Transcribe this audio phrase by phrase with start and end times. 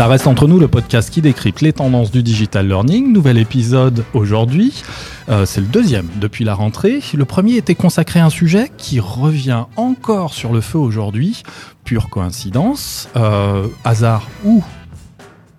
[0.00, 3.12] Ça reste entre nous le podcast qui décrypte les tendances du digital learning.
[3.12, 4.82] Nouvel épisode aujourd'hui.
[5.28, 7.02] Euh, c'est le deuxième depuis la rentrée.
[7.12, 11.42] Le premier était consacré à un sujet qui revient encore sur le feu aujourd'hui.
[11.84, 14.64] Pure coïncidence, euh, hasard ou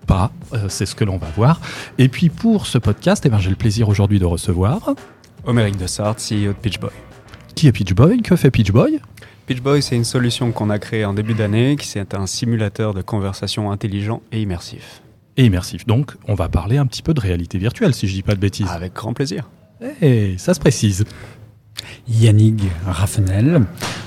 [0.08, 1.60] pas, euh, c'est ce que l'on va voir.
[1.98, 4.94] Et puis pour ce podcast, eh ben, j'ai le plaisir aujourd'hui de recevoir.
[5.46, 6.90] Omeric Dessart, CEO de Pitchboy.
[7.54, 8.98] Qui est Pitchboy Que fait Pitchboy
[9.46, 13.02] Pitchboy, c'est une solution qu'on a créée en début d'année, qui c'est un simulateur de
[13.02, 15.02] conversation intelligent et immersif.
[15.36, 15.86] Et immersif.
[15.86, 18.40] Donc, on va parler un petit peu de réalité virtuelle, si je dis pas de
[18.40, 18.68] bêtises.
[18.70, 19.50] Avec grand plaisir.
[20.00, 21.04] Eh, ça se précise.
[22.08, 23.62] Yannick Raffenel,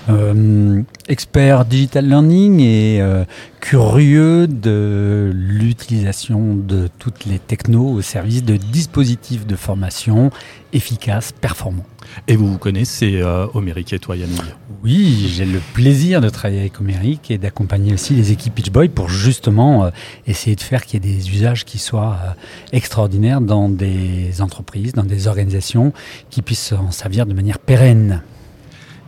[0.10, 3.26] euh, expert digital learning et euh,
[3.66, 10.30] curieux de l'utilisation de toutes les technos au service de dispositifs de formation
[10.72, 11.88] efficaces, performants.
[12.28, 14.44] Et vous vous connaissez euh, Omeric et toi Yannick?
[14.84, 19.10] Oui, j'ai le plaisir de travailler avec Omeric et d'accompagner aussi les équipes Pitchboy pour
[19.10, 19.90] justement euh,
[20.28, 22.32] essayer de faire qu'il y ait des usages qui soient euh,
[22.72, 25.92] extraordinaires dans des entreprises, dans des organisations
[26.30, 28.22] qui puissent en servir de manière pérenne.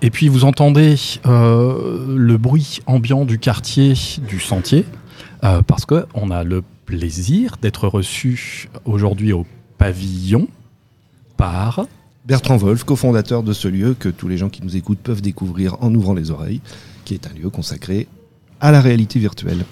[0.01, 0.95] Et puis vous entendez
[1.25, 3.93] euh, le bruit ambiant du quartier
[4.27, 4.85] du sentier,
[5.43, 9.45] euh, parce qu'on a le plaisir d'être reçu aujourd'hui au
[9.77, 10.47] pavillon
[11.35, 11.85] par...
[12.25, 15.77] Bertrand Wolf, cofondateur de ce lieu que tous les gens qui nous écoutent peuvent découvrir
[15.81, 16.59] en ouvrant les oreilles,
[17.05, 18.09] qui est un lieu consacré
[18.59, 19.63] à la réalité virtuelle.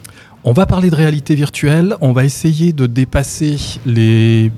[0.45, 4.53] On va parler de réalité virtuelle, on va essayer de dépasser les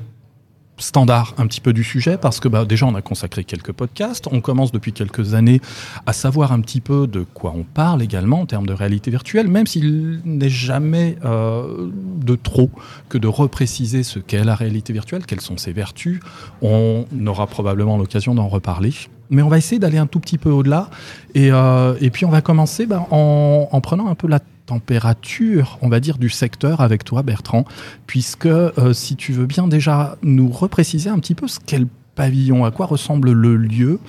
[0.78, 4.28] standard un petit peu du sujet parce que bah, déjà on a consacré quelques podcasts,
[4.31, 5.61] on commence depuis quelques années
[6.06, 9.48] à savoir un petit peu de quoi on parle également en termes de réalité virtuelle,
[9.48, 12.70] même s'il n'est jamais euh, de trop
[13.09, 16.20] que de repréciser ce qu'est la réalité virtuelle, quelles sont ses vertus.
[16.61, 18.94] On aura probablement l'occasion d'en reparler.
[19.30, 20.89] Mais on va essayer d'aller un tout petit peu au-delà.
[21.36, 25.89] Et, euh, puis on va commencer bah, en, en prenant un peu la température, on
[25.89, 27.65] va dire, du secteur avec toi, Bertrand,
[28.05, 31.87] puisque euh, si tu veux bien déjà nous repréciser un petit peu ce qu'est le
[32.14, 33.99] pavillon, à quoi ressemble le lieu,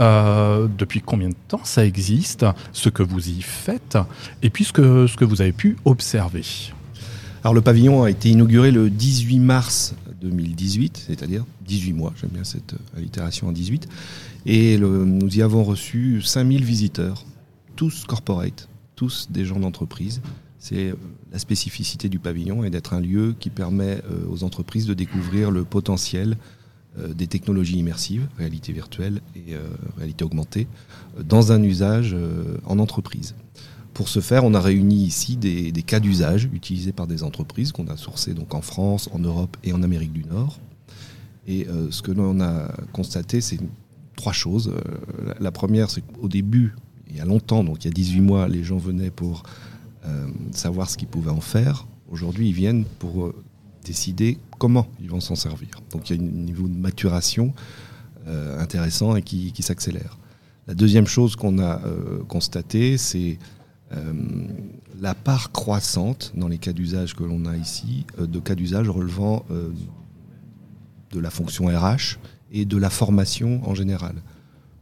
[0.00, 3.98] euh, depuis combien de temps ça existe, ce que vous y faites,
[4.42, 6.44] et puis ce que, vous avez pu observer.
[7.42, 12.44] Alors le pavillon a été inauguré le 18 mars 2018, c'est-à-dire 18 mois, j'aime bien
[12.44, 13.88] cette euh, allitération en 18,
[14.44, 17.24] et nous y avons reçu 5000 visiteurs,
[17.76, 18.68] tous corporate,
[19.02, 20.22] tous des gens d'entreprise.
[20.60, 20.94] C'est euh,
[21.32, 25.50] la spécificité du pavillon et d'être un lieu qui permet euh, aux entreprises de découvrir
[25.50, 26.36] le potentiel
[27.00, 29.56] euh, des technologies immersives, réalité virtuelle et
[29.96, 30.68] réalité augmentée,
[31.18, 32.14] dans un usage
[32.64, 33.34] en entreprise.
[33.92, 37.88] Pour ce faire, on a réuni ici des, cas d'usage utilisés par des entreprises qu'on
[37.88, 40.60] a sourcées donc en France, en Europe et en Amérique du Nord.
[41.48, 43.58] Et ce que l'on a constaté, c'est
[44.14, 44.72] trois choses.
[45.40, 46.74] la première, c'est qu'au début,
[47.12, 49.42] il y a longtemps, donc il y a 18 mois, les gens venaient pour
[50.06, 51.86] euh, savoir ce qu'ils pouvaient en faire.
[52.10, 53.34] Aujourd'hui, ils viennent pour euh,
[53.84, 55.68] décider comment ils vont s'en servir.
[55.90, 57.52] Donc il y a un niveau de maturation
[58.26, 60.18] euh, intéressant et qui, s'accélère.
[60.66, 61.80] La deuxième chose qu'on a
[62.28, 63.38] constatée, c'est
[65.00, 69.44] la part croissante dans les cas d'usage que l'on a ici, de cas d'usage relevant
[71.10, 72.18] de la fonction RH
[72.52, 74.14] et de la formation en général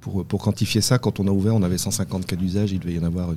[0.00, 2.94] pour, pour, quantifier ça, quand on a ouvert, on avait 150 cas d'usage, il devait
[2.94, 3.34] y en avoir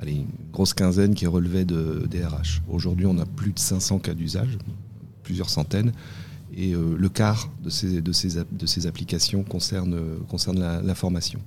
[0.00, 2.62] allez, une grosse quinzaine qui relevait de DRH.
[2.68, 4.58] Aujourd'hui, on a plus de 500 cas d'usage,
[5.22, 5.92] plusieurs centaines,
[6.54, 11.40] et euh, le quart de ces, de ces, de ces applications concerne, concerne la, formation.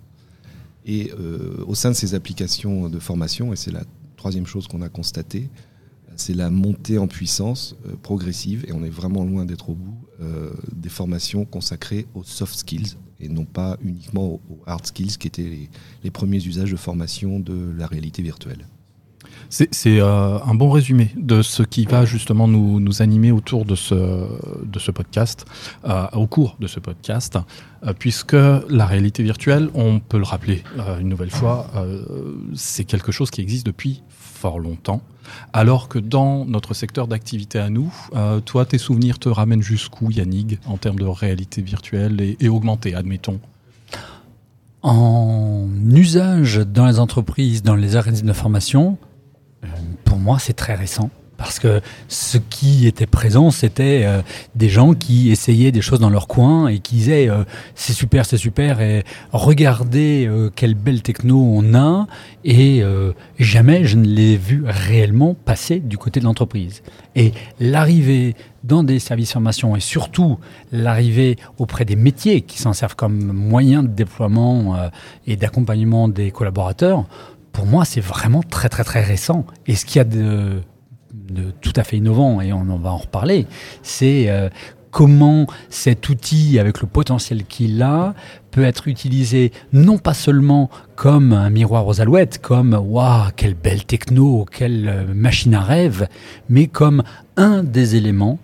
[0.85, 3.83] Et euh, au sein de ces applications de formation, et c'est la
[4.17, 5.49] troisième chose qu'on a constatée,
[6.15, 9.97] c'est la montée en puissance euh, progressive, et on est vraiment loin d'être au bout,
[10.21, 15.27] euh, des formations consacrées aux soft skills, et non pas uniquement aux, hard skills, qui
[15.27, 15.69] étaient les,
[16.03, 18.65] les, premiers usages de formation de la réalité virtuelle.
[19.71, 24.91] C'est euh, un bon résumé de ce qui va justement nous, animer autour de ce,
[24.91, 25.45] podcast,
[25.85, 27.37] euh, au cours de ce podcast,
[27.85, 30.61] euh, puisque la réalité virtuelle, on peut le rappeler
[30.99, 31.67] une nouvelle fois,
[32.53, 35.01] c'est quelque chose qui existe depuis fort longtemps,
[35.53, 37.93] alors que dans notre secteur d'activité à nous,
[38.43, 42.93] toi, tes souvenirs te ramènent jusqu'où, Yannick, en termes de réalité virtuelle et, et augmentée,
[42.93, 43.39] admettons?
[44.81, 48.97] En usage dans les entreprises, dans les organismes de formation,
[50.03, 51.09] pour moi, c'est très récent.
[51.37, 54.21] Parce que ce qui était présent, c'était euh,
[54.55, 57.43] des gens qui essayaient des choses dans leur coin et qui disaient euh,
[57.75, 59.03] c'est super, c'est super, et
[59.33, 62.07] regardez euh, quelle belle techno on a,
[62.45, 66.83] et euh, jamais je ne l'ai vu réellement passer du côté de l'entreprise.
[67.15, 68.35] Et l'arrivée
[68.65, 70.37] dans des services formation et surtout
[70.71, 74.89] l'arrivée auprès des métiers qui s'en servent comme moyen de déploiement euh,
[75.27, 77.05] et d'accompagnement des collaborateurs,
[77.55, 79.45] pour moi, c'est vraiment très très très récent.
[79.65, 80.61] Et ce qu'il y a de
[81.61, 83.47] tout à fait innovant, et on en va en reparler,
[83.81, 84.49] c'est euh,
[84.91, 88.13] comment cet outil, avec le potentiel qu'il a,
[88.51, 93.85] peut être utilisé non pas seulement comme un miroir aux alouettes, comme waouh, quelle belle
[93.85, 96.07] techno, quelle euh, machine à rêve,
[96.49, 97.03] mais comme
[97.37, 98.37] un des éléments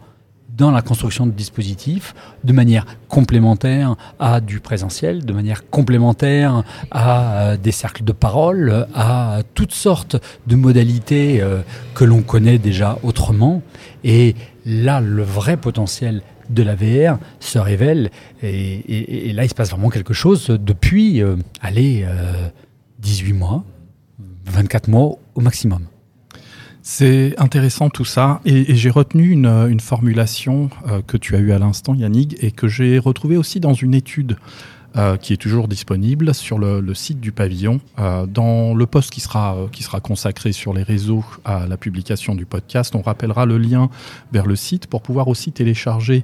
[0.57, 2.13] dans la construction de dispositifs
[2.43, 8.87] de manière complémentaire à du présentiel, de manière complémentaire à euh, des cercles de parole,
[8.93, 10.17] à toutes sortes
[10.47, 11.61] de modalités euh,
[11.95, 13.61] que l'on connaît déjà autrement.
[14.03, 18.11] Et là, le vrai potentiel de la VR se révèle.
[18.43, 22.05] Et, là, il se passe vraiment quelque chose depuis, euh, allez,
[22.99, 23.63] 18 mois,
[24.45, 25.85] 24 mois au maximum.
[26.83, 31.59] C'est intéressant tout ça, et, j'ai retenu une, formulation euh, que tu as eue à
[31.59, 34.37] l'instant, Yannick, et que j'ai retrouvée aussi dans une étude
[34.97, 37.79] euh, qui est toujours disponible sur le, site du pavillon.
[37.97, 41.77] Euh, dans le post qui sera, euh, qui sera consacré sur les réseaux à la
[41.77, 43.89] publication du podcast, on rappellera le lien
[44.33, 46.23] vers le site pour pouvoir aussi télécharger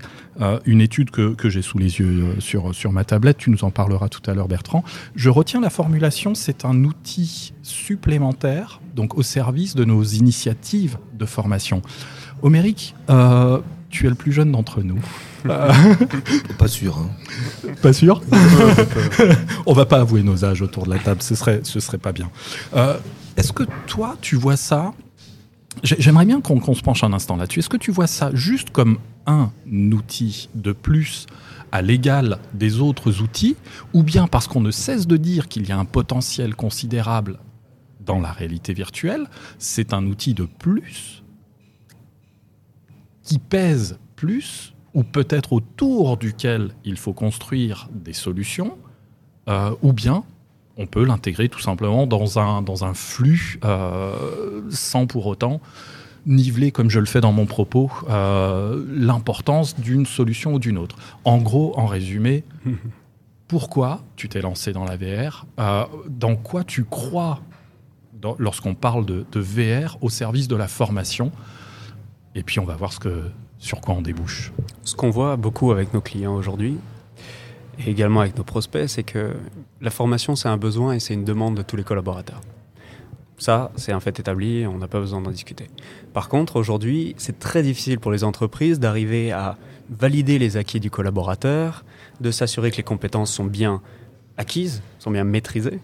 [0.66, 3.38] une étude que, que j'ai sous les yeux sur, sur ma tablette.
[3.38, 4.84] Tu nous en parleras tout à l'heure, Bertrand.
[5.16, 11.26] Je retiens la formulation, c'est un outil supplémentaire, donc au service de nos initiatives de
[11.26, 11.82] formation.
[12.44, 12.94] Homérique,
[13.98, 15.00] tu es le plus jeune d'entre nous.
[16.58, 17.00] Pas sûr.
[17.00, 17.10] Hein.
[17.82, 18.22] Pas sûr
[19.66, 22.12] On va pas avouer nos âges autour de la table, ce serait, ce serait pas
[22.12, 22.30] bien.
[22.76, 22.98] Euh,
[23.38, 24.94] est-ce que toi, tu vois ça?
[25.84, 27.60] J'aimerais bien qu'on se penche un instant là-dessus.
[27.60, 29.52] Est-ce que tu vois ça juste comme un
[29.92, 31.26] outil de plus
[31.72, 33.56] à l'égal des autres outils,
[33.94, 37.40] ou bien parce qu'on ne cesse de dire qu'il y a un potentiel considérable
[38.06, 39.26] dans la réalité virtuelle,
[39.58, 41.24] c'est un outil de plus
[43.28, 48.78] qui pèse plus ou peut-être autour duquel il faut construire des solutions,
[49.50, 50.24] euh, ou bien
[50.78, 55.60] on peut l'intégrer tout simplement dans un, dans un flux euh, sans pour autant
[56.26, 60.96] niveler, comme je le fais dans mon propos, euh, l'importance d'une solution ou d'une autre.
[61.26, 62.46] En gros, en résumé,
[63.48, 65.46] pourquoi tu t'es lancé dans la VR
[66.08, 67.42] Dans quoi tu crois
[68.40, 71.32] lorsqu'on parle de, de VR au service de la formation
[72.38, 72.94] Et puis on va voir
[73.58, 74.54] sur quoi on débouche
[74.84, 76.78] Ce qu'on voit beaucoup avec nos clients aujourd'hui,
[77.80, 79.36] et également avec nos prospects, c'est que
[79.82, 82.42] la formation, c'est un besoin et c'est une demande de tous les collaborateurs.
[83.40, 85.68] Ça, c'est un fait établi, on n'a pas besoin d'en discuter.
[86.14, 89.58] Par contre, aujourd'hui, c'est très difficile pour les entreprises d'arriver à
[89.90, 91.86] valider les acquis du collaborateur,
[92.22, 93.82] de s'assurer que les compétences sont bien
[94.38, 95.80] acquises, sont bien maîtrisées.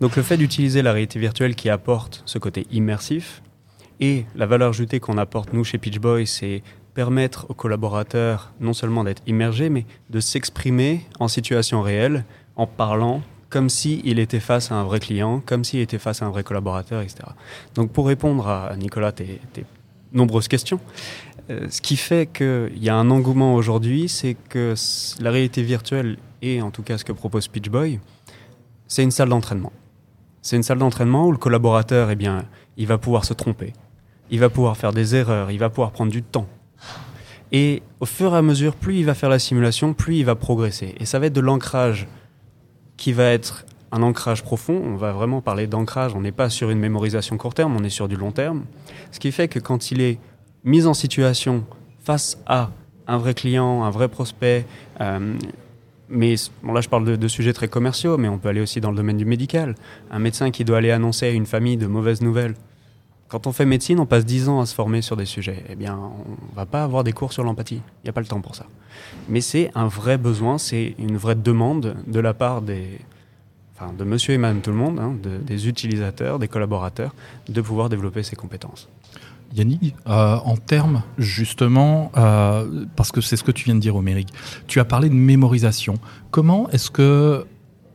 [0.00, 3.42] Donc le fait d'utiliser la réalité virtuelle qui apporte ce côté immersif
[4.04, 6.62] et la valeur ajoutée qu'on apporte nous chez Pitch Boy, c'est
[6.92, 13.22] permettre aux collaborateurs non seulement d'être immergés, mais de s'exprimer en situation réelle, en parlant
[13.48, 16.42] comme s'il était face à un vrai client, comme s'il était face à un vrai
[16.42, 17.20] collaborateur, etc.
[17.76, 19.40] Donc pour répondre à Nicolas, tes,
[20.12, 20.80] nombreuses questions,
[21.48, 24.74] euh, ce qui fait qu'il y a un engouement aujourd'hui, c'est que
[25.20, 28.00] la réalité virtuelle, et en tout cas ce que propose Pitchboy,
[28.86, 29.72] c'est une salle d'entraînement.
[30.42, 32.44] C'est une salle d'entraînement où le collaborateur, eh bien,
[32.76, 33.72] il va pouvoir se tromper,
[34.30, 36.48] il va pouvoir faire des erreurs, il va pouvoir prendre du temps,
[37.52, 40.34] et au fur et à mesure, plus il va faire la simulation, plus il va
[40.34, 40.94] progresser.
[40.98, 42.08] Et ça va être de l'ancrage
[42.96, 44.82] qui va être un ancrage profond.
[44.84, 46.16] On va vraiment parler d'ancrage.
[46.16, 48.64] On n'est pas sur une mémorisation court terme, on est sur du long terme.
[49.12, 50.18] Ce qui fait que quand il est
[50.64, 51.64] mis en situation
[52.02, 52.70] face à
[53.06, 54.66] un vrai client, un vrai prospect,
[55.00, 55.34] euh,
[56.08, 56.34] mais
[56.64, 59.16] là je parle de, sujets très commerciaux, mais on peut aller aussi dans le domaine
[59.16, 59.76] du médical.
[60.10, 62.54] Un médecin qui doit aller annoncer à une famille de mauvaises nouvelles
[63.28, 65.64] quand on fait médecine, on passe 10 ans à se former sur des sujets.
[65.68, 67.80] Eh bien, on va pas avoir des cours sur l'empathie.
[68.02, 68.66] Il n'y a pas le temps pour ça.
[69.28, 73.00] Mais c'est un vrai besoin, c'est une vraie demande de la part des,
[73.74, 77.14] enfin, de monsieur et madame tout le monde, hein, des utilisateurs, des collaborateurs,
[77.48, 78.88] de pouvoir développer ces compétences.
[79.54, 83.94] Yannick, euh, en termes justement, euh, parce que c'est ce que tu viens de dire,
[83.96, 84.28] Oméric,
[84.66, 85.94] tu as parlé de mémorisation.
[86.30, 87.46] Comment est-ce que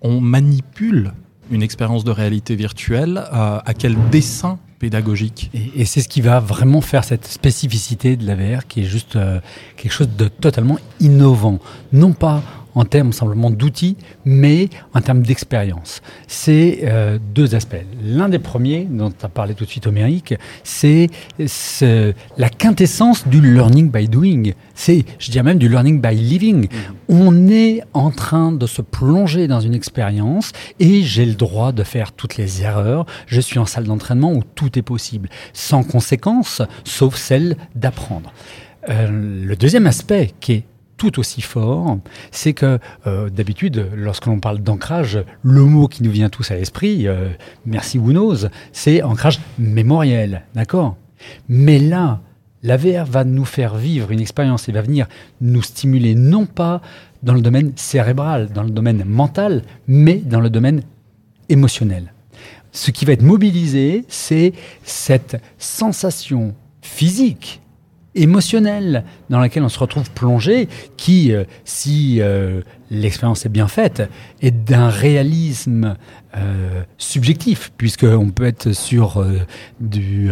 [0.01, 1.13] on manipule
[1.51, 5.51] une expérience de réalité virtuelle euh, À quel dessin pédagogique.
[5.53, 9.15] Et, c'est ce qui va vraiment faire cette spécificité de la VR qui est juste
[9.15, 9.39] euh,
[9.75, 11.59] quelque chose de totalement innovant.
[11.91, 12.41] Non pas
[12.79, 16.01] en termes simplement d'outils, mais en termes d'expérience.
[16.27, 17.83] C'est euh, deux aspects.
[18.01, 20.33] L'un des premiers, dont tu as parlé tout de suite, Omérique,
[20.63, 24.53] c'est la quintessence du learning by doing.
[24.75, 26.67] C'est, je dirais même, du learning by living.
[26.67, 26.77] Mm.
[27.09, 31.83] On est en train de se plonger dans une expérience et j'ai le droit de
[31.83, 33.05] faire toutes les erreurs.
[33.27, 38.31] Je suis en salle d'entraînement où tout est possible, sans conséquence, sauf celle d'apprendre.
[38.87, 39.09] Euh,
[39.43, 40.63] le deuxième aspect qui est
[40.99, 41.97] tout aussi fort,
[42.29, 42.77] c'est que
[43.07, 47.29] euh, d'habitude, lorsque l'on parle d'ancrage, le mot qui nous vient tous à l'esprit, euh,
[47.65, 50.97] merci Wunos, c'est ancrage mémoriel, d'accord?
[51.47, 52.19] Mais là,
[52.63, 55.07] la VR va nous faire vivre une expérience et va venir
[55.39, 56.81] nous stimuler non pas
[57.23, 60.81] dans le domaine cérébral, dans le domaine mental, mais dans le domaine
[61.47, 62.13] émotionnel.
[62.73, 64.51] Ce qui va être mobilisé, c'est
[64.83, 67.61] cette sensation physique
[68.15, 74.09] émotionnelle dans laquelle on se retrouve plongé, qui, euh, si euh, l'expérience est bien faite,
[74.41, 75.95] est d'un réalisme
[76.35, 79.23] euh, subjectif, puisqu'on peut être sur
[79.79, 80.31] du,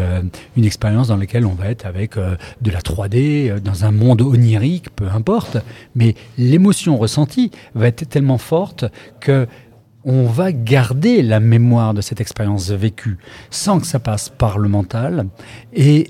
[0.56, 4.90] une expérience dans laquelle on va être avec de la 3D, dans un monde onirique,
[4.96, 5.58] peu importe,
[5.96, 8.86] mais l'émotion ressentie va être tellement forte
[9.20, 9.48] que
[10.10, 13.18] on va garder la mémoire de cette expérience vécue
[13.50, 15.28] sans que ça passe par le mental.
[15.74, 16.10] Et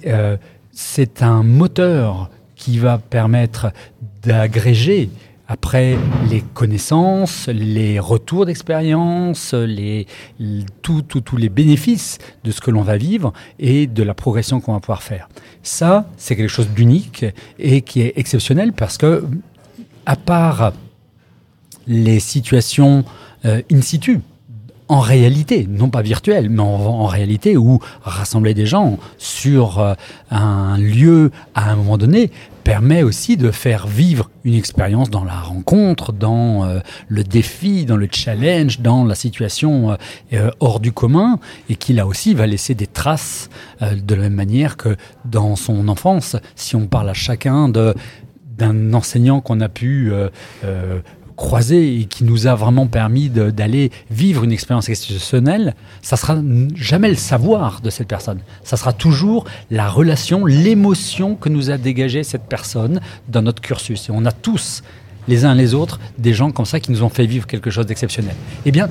[0.80, 3.74] c'est un moteur qui va permettre
[4.22, 5.10] d'agréger
[5.48, 5.98] après
[6.30, 10.06] les connaissances, les retours d'expérience, les,
[10.84, 11.04] tous
[11.36, 15.02] les bénéfices de ce que l'on va vivre et de la progression qu'on va pouvoir
[15.02, 15.30] faire.
[15.64, 17.26] Ça, c'est quelque chose d'unique
[17.58, 19.26] et qui est exceptionnel parce que,
[20.06, 20.74] à part
[21.88, 23.04] les situations
[23.46, 24.20] euh, in situ,
[24.90, 29.94] en réalité, non pas virtuel, mais en, réalité, où rassembler des gens sur euh,
[30.32, 32.32] un lieu à un moment donné
[32.64, 37.98] permet aussi de faire vivre une expérience dans la rencontre, dans euh, le défi, dans
[37.98, 39.98] le challenge, dans la situation
[40.34, 41.40] euh, hors du commun,
[41.70, 43.50] et qui là aussi va laisser des traces
[43.82, 46.36] de la même manière que dans son enfance.
[46.56, 50.12] Si on parle à chacun d'un enseignant qu'on a pu
[51.38, 56.38] croisé et qui nous a vraiment permis d'aller vivre une expérience exceptionnelle, ça sera
[56.76, 58.40] jamais le savoir de cette personne.
[58.64, 64.10] Ça sera toujours la relation, l'émotion que nous a dégagé cette personne dans notre cursus.
[64.10, 64.84] Et on a tous,
[65.28, 67.86] les uns les autres, des gens comme ça qui nous ont fait vivre quelque chose
[67.86, 68.36] d'exceptionnel.
[68.66, 68.90] Eh bien,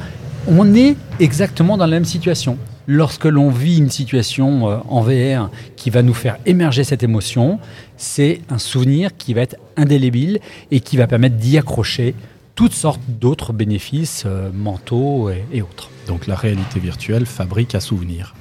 [0.49, 2.57] on est exactement dans la même situation.
[2.87, 7.59] Lorsque l'on vit une situation euh, en VR qui va nous faire émerger cette émotion,
[7.97, 10.38] c'est un souvenir qui va être indélébile
[10.71, 12.15] et qui va permettre d'y accrocher
[12.56, 15.90] toutes sortes d'autres bénéfices euh, mentaux et, autres.
[16.08, 18.34] Donc la réalité virtuelle fabrique à souvenir.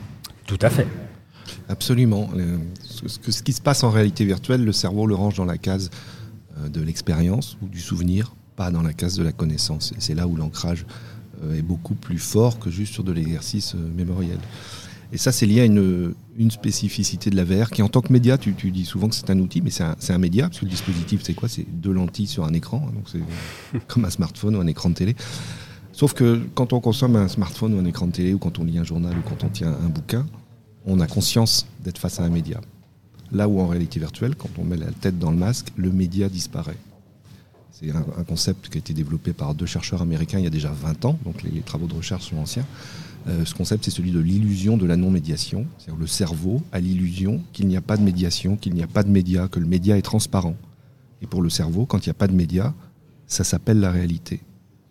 [0.48, 0.88] Tout à fait.
[1.68, 2.30] Absolument.
[2.82, 5.90] ce, qui se passe en réalité virtuelle, le cerveau le range dans la case
[6.58, 9.92] euh, de l'expérience ou du souvenir, pas dans la case de la connaissance.
[9.92, 10.86] Et c'est là où l'ancrage
[11.44, 14.40] euh, est beaucoup plus fort que juste sur de l'exercice mémoriel.
[15.12, 16.16] Et ça, c'est lié à une,
[16.50, 19.40] spécificité de la VR qui, en tant que média, tu, dis souvent que c'est un
[19.40, 21.48] outil, mais c'est un, média, parce que le dispositif, c'est quoi?
[21.48, 24.90] C'est deux lentilles sur un écran, hein, donc c'est comme un smartphone ou un écran
[24.90, 25.16] de télé.
[25.92, 28.66] Sauf que quand on consomme un smartphone ou un écran de télé, ou quand on
[28.66, 30.26] lit un journal, ou quand on tient un bouquin,
[30.86, 32.60] on a conscience d'être face à un média.
[33.32, 36.30] Là où en réalité virtuelle, quand on met la tête dans le masque, le média
[36.30, 36.78] disparaît.
[37.72, 40.72] C'est un, concept qui a été développé par deux chercheurs américains il y a déjà
[40.72, 42.66] 20 ans, donc les travaux de recherche sont anciens.
[43.28, 45.66] Euh, ce concept, c'est celui de l'illusion de la non-médiation.
[45.78, 49.04] C'est-à-dire le cerveau a l'illusion qu'il n'y a pas de médiation, qu'il n'y a pas
[49.04, 50.56] de média, que le média est transparent.
[51.22, 52.74] Et pour le cerveau, quand il n'y a pas de média,
[53.28, 54.42] ça s'appelle la réalité.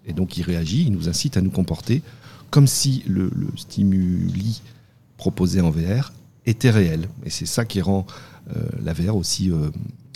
[0.07, 2.03] Et donc il réagit, il nous incite à nous comporter
[2.51, 4.63] comme si le, stimuli
[5.17, 6.13] proposé en VR
[6.47, 7.09] était réel.
[7.25, 8.07] Et c'est ça qui rend
[8.55, 9.71] euh, la VR aussi euh,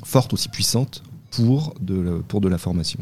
[0.05, 1.75] forte, aussi puissante pour
[2.29, 3.01] pour de la formation.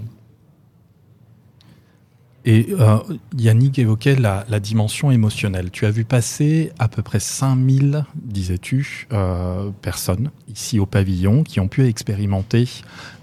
[2.46, 2.98] Et euh,
[3.36, 5.70] Yannick évoquait la, dimension émotionnelle.
[5.72, 11.58] Tu as vu passer à peu près 5000, disais-tu, euh, personnes ici au pavillon qui
[11.58, 12.68] ont pu expérimenter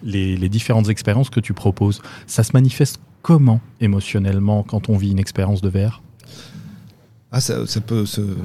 [0.03, 2.01] les, les différentes expériences que tu proposes.
[2.27, 6.01] Ça se manifeste comment émotionnellement quand on vit une expérience de verre?
[7.33, 7.39] Ah.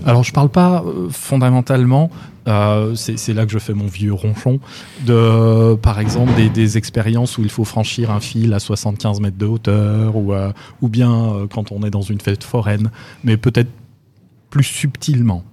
[0.07, 2.11] Alors, je parle pas euh, fondamentalement,
[2.47, 4.61] euh, c'est là que je fais mon vieux ronchon,
[5.05, 9.45] de, par exemple, des, expériences où il faut franchir un fil à 75 mètres de
[9.45, 12.91] hauteur, ou, euh, ou bien quand on est dans une fête foraine,
[13.25, 13.71] mais peut-être
[14.49, 15.45] plus subtilement.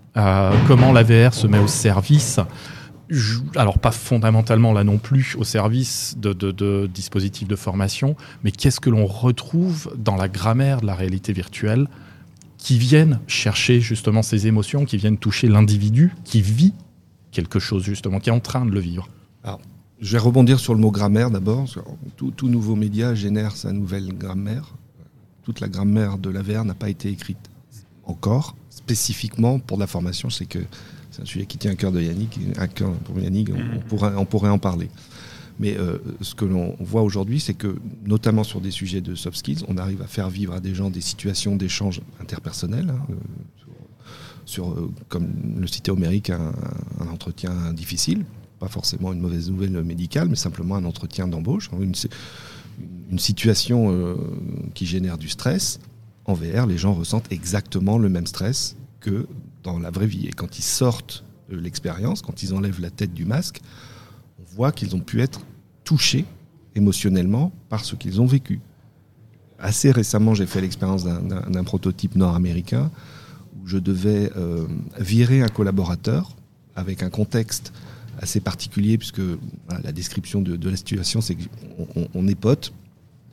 [0.67, 2.39] comment la VR se met au service
[3.55, 8.89] alors pas fondamentalement là non plus au service de dispositifs de formation, mais qu'est-ce que
[8.89, 11.87] l'on retrouve dans la grammaire de la réalité virtuelle
[12.65, 16.73] qui viennent chercher justement ces émotions, qui viennent toucher l'individu qui vit
[17.29, 19.07] quelque chose justement, qui est en train de le vivre.
[19.43, 19.61] Alors,
[20.01, 21.69] je vais rebondir sur le mot grammaire d'abord.
[22.17, 24.73] Tout, tout, nouveau média génère sa nouvelle grammaire.
[25.43, 27.51] Toute la grammaire de la VR n'a pas été écrite
[28.03, 30.31] encore, spécifiquement pour la formation.
[30.31, 30.65] C'est que
[31.11, 34.15] c'est un sujet qui tient à cœur de Yannick, à cœur pour Yannick, on, pourrait,
[34.17, 34.89] on pourrait en parler.
[35.59, 39.37] Mais euh, ce que l'on voit aujourd'hui, c'est que, notamment sur des sujets de soft
[39.37, 42.89] skills, on arrive à faire vivre à des gens des situations d'échange interpersonnel.
[42.89, 43.13] Hein, euh,
[44.45, 46.53] sur, euh, comme le citait Homérique, un,
[47.11, 48.25] entretien difficile,
[48.59, 51.95] pas forcément une mauvaise nouvelle médicale, mais simplement un entretien d'embauche, hein, une,
[53.17, 54.17] situation
[54.73, 55.79] qui génère du stress.
[56.25, 59.25] En VR, les gens ressentent exactement le même stress que
[59.63, 60.27] dans la vraie vie.
[60.27, 63.61] Et quand ils sortent de l'expérience, quand ils enlèvent la tête du masque,
[64.55, 65.41] voit qu'ils ont pu être
[65.83, 66.25] touchés
[66.75, 68.59] émotionnellement par ce qu'ils ont vécu.
[69.59, 72.91] Assez récemment, j'ai fait l'expérience d'un prototype nord-américain
[73.61, 74.65] où je devais euh,
[74.99, 76.35] virer un collaborateur
[76.75, 77.71] avec un contexte
[78.19, 79.21] assez particulier, puisque
[79.83, 82.73] la description de, la situation, c'est qu'on on est potes,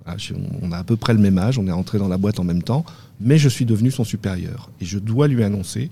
[0.06, 0.16] ah,
[0.62, 2.44] on a à peu près le même âge, on est rentré dans la boîte en
[2.44, 2.84] même temps,
[3.20, 4.70] mais je suis devenu son supérieur.
[4.80, 5.90] Et je dois lui annoncer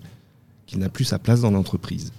[0.66, 2.12] qu'il n'a plus sa place dans l'entreprise.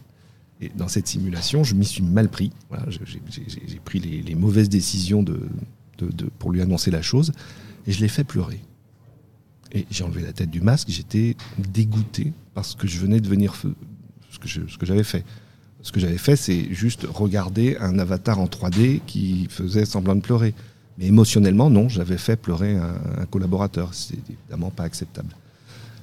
[0.62, 2.52] Et dans cette simulation, je m'y suis mal pris.
[2.90, 5.26] j'ai pris les, mauvaises décisions
[6.38, 7.32] pour lui annoncer la chose,
[7.88, 8.62] et je l'ai fait pleurer.
[9.74, 13.56] Et j'ai enlevé la tête du masque, j'étais dégoûté parce que je venais de venir
[13.56, 15.24] ce que j'avais fait.
[15.82, 20.22] Ce que j'avais fait, c'est juste regarder un avatar en 3D qui faisait semblant de
[20.22, 20.54] pleurer.
[20.98, 23.94] Mais émotionnellement, non, j'avais fait pleurer un, collaborateur.
[23.94, 25.36] C'est évidemment pas acceptable.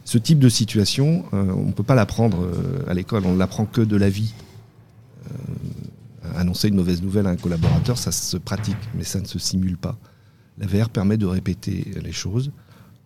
[0.05, 3.38] Ce type de situation, euh, on ne peut pas l'apprendre euh, à l'école, on ne
[3.38, 4.33] l'apprend que de la vie.
[5.31, 9.39] Euh, annoncer une mauvaise nouvelle à un collaborateur, ça se pratique, mais ça ne se
[9.39, 9.97] simule pas.
[10.59, 12.51] La VR permet de répéter les choses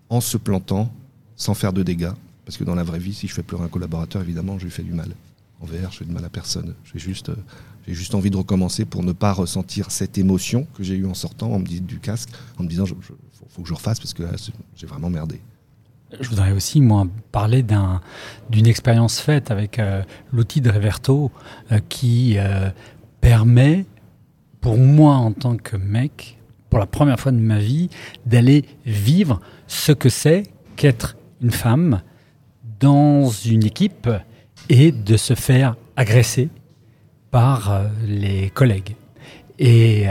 [0.09, 0.93] en se plantant,
[1.37, 2.13] sans faire de dégâts.
[2.45, 4.71] Parce que dans la vraie vie, si je fais pleurer un collaborateur, évidemment, je lui
[4.71, 5.15] fais du mal.
[5.61, 6.75] En VR, je fais du mal à personne.
[6.93, 7.31] J'ai juste
[7.87, 11.15] j'ai juste envie de recommencer pour ne pas ressentir cette émotion que j'ai eue en
[11.15, 14.15] sortant en me disant du casque, en me disant il faut, que je refasse parce
[14.15, 14.23] que
[14.77, 15.41] j'ai vraiment merdé.
[16.21, 17.65] Je voudrais aussi, moi, parler
[18.51, 20.03] d'une expérience faite avec euh,
[20.33, 21.31] l'outil de Reverto
[21.71, 22.69] euh, qui euh,
[23.21, 23.87] permet,
[24.61, 26.39] pour moi en tant que mec,
[26.69, 27.89] pour la première fois de ma vie,
[28.27, 30.45] d'aller vivre ce que c'est
[30.77, 32.03] qu'être une femme
[32.81, 34.09] dans une équipe
[34.69, 36.51] et de se faire agresser
[37.31, 38.97] par les collègues.
[39.59, 40.07] Et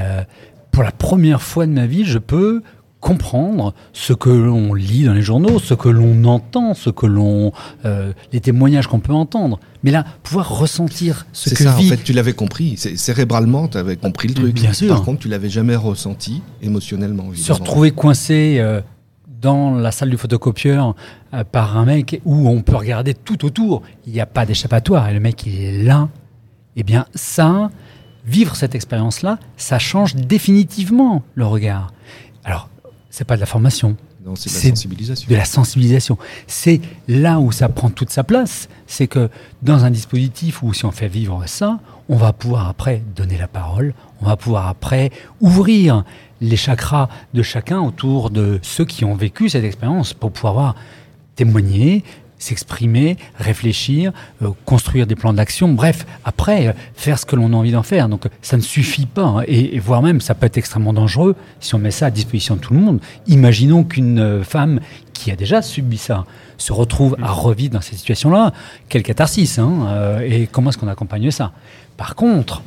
[0.72, 2.62] pour la première fois de ma vie, je peux
[3.02, 7.52] comprendre ce que l'on lit dans les journaux, ce que l'on entend, ce que l'on,
[7.84, 9.60] euh, les témoignages qu'on peut entendre.
[9.84, 11.88] Mais là, pouvoir ressentir ce que ça, vit...
[11.88, 12.78] en fait, tu l'avais compris.
[12.78, 14.54] Cérébralement, tu avais compris le truc.
[14.54, 14.88] Bien sûr.
[14.88, 17.26] Par contre, tu l'avais jamais ressenti émotionnellement.
[17.36, 18.64] Se retrouver coincé
[19.42, 20.96] dans la salle du photocopieur
[21.52, 23.82] par un mec où on peut regarder tout autour.
[24.06, 26.08] Il n'y a pas d'échappatoire et le mec il est là
[26.76, 27.70] eh bien ça,
[28.26, 31.94] vivre cette expérience-là, ça change définitivement le regard.
[32.44, 32.70] Alors,
[33.12, 33.96] c'est pas de la formation.
[34.26, 35.30] Non, c'est de la sensibilisation.
[35.30, 36.18] De la sensibilisation.
[36.48, 38.70] C'est là où ça prend toute sa place.
[38.88, 39.30] C'est que
[39.62, 43.48] dans un dispositif où si on fait vivre ça, on va pouvoir après donner la
[43.48, 46.06] parole, on va pouvoir après ouvrir
[46.40, 50.76] les chakras de chacun autour de ceux qui ont vécu cette expérience pour pouvoir
[51.36, 52.04] témoigner,
[52.42, 57.56] s'exprimer, réfléchir, euh, construire des plans d'action, bref, après, euh, faire ce que l'on a
[57.56, 58.10] envie d'en faire.
[58.10, 61.76] Donc ça ne suffit pas, hein, et, voire même ça peut être extrêmement dangereux si
[61.76, 63.00] on met ça à disposition de tout le monde.
[63.28, 64.80] Imaginons qu'une euh, femme
[65.14, 66.26] qui a déjà subi ça
[66.58, 68.54] se retrouve à revivre dans cette situation-là.
[68.90, 71.52] Quelle catharsis, hein, et comment est-ce qu'on accompagne ça?
[71.98, 72.62] Par contre,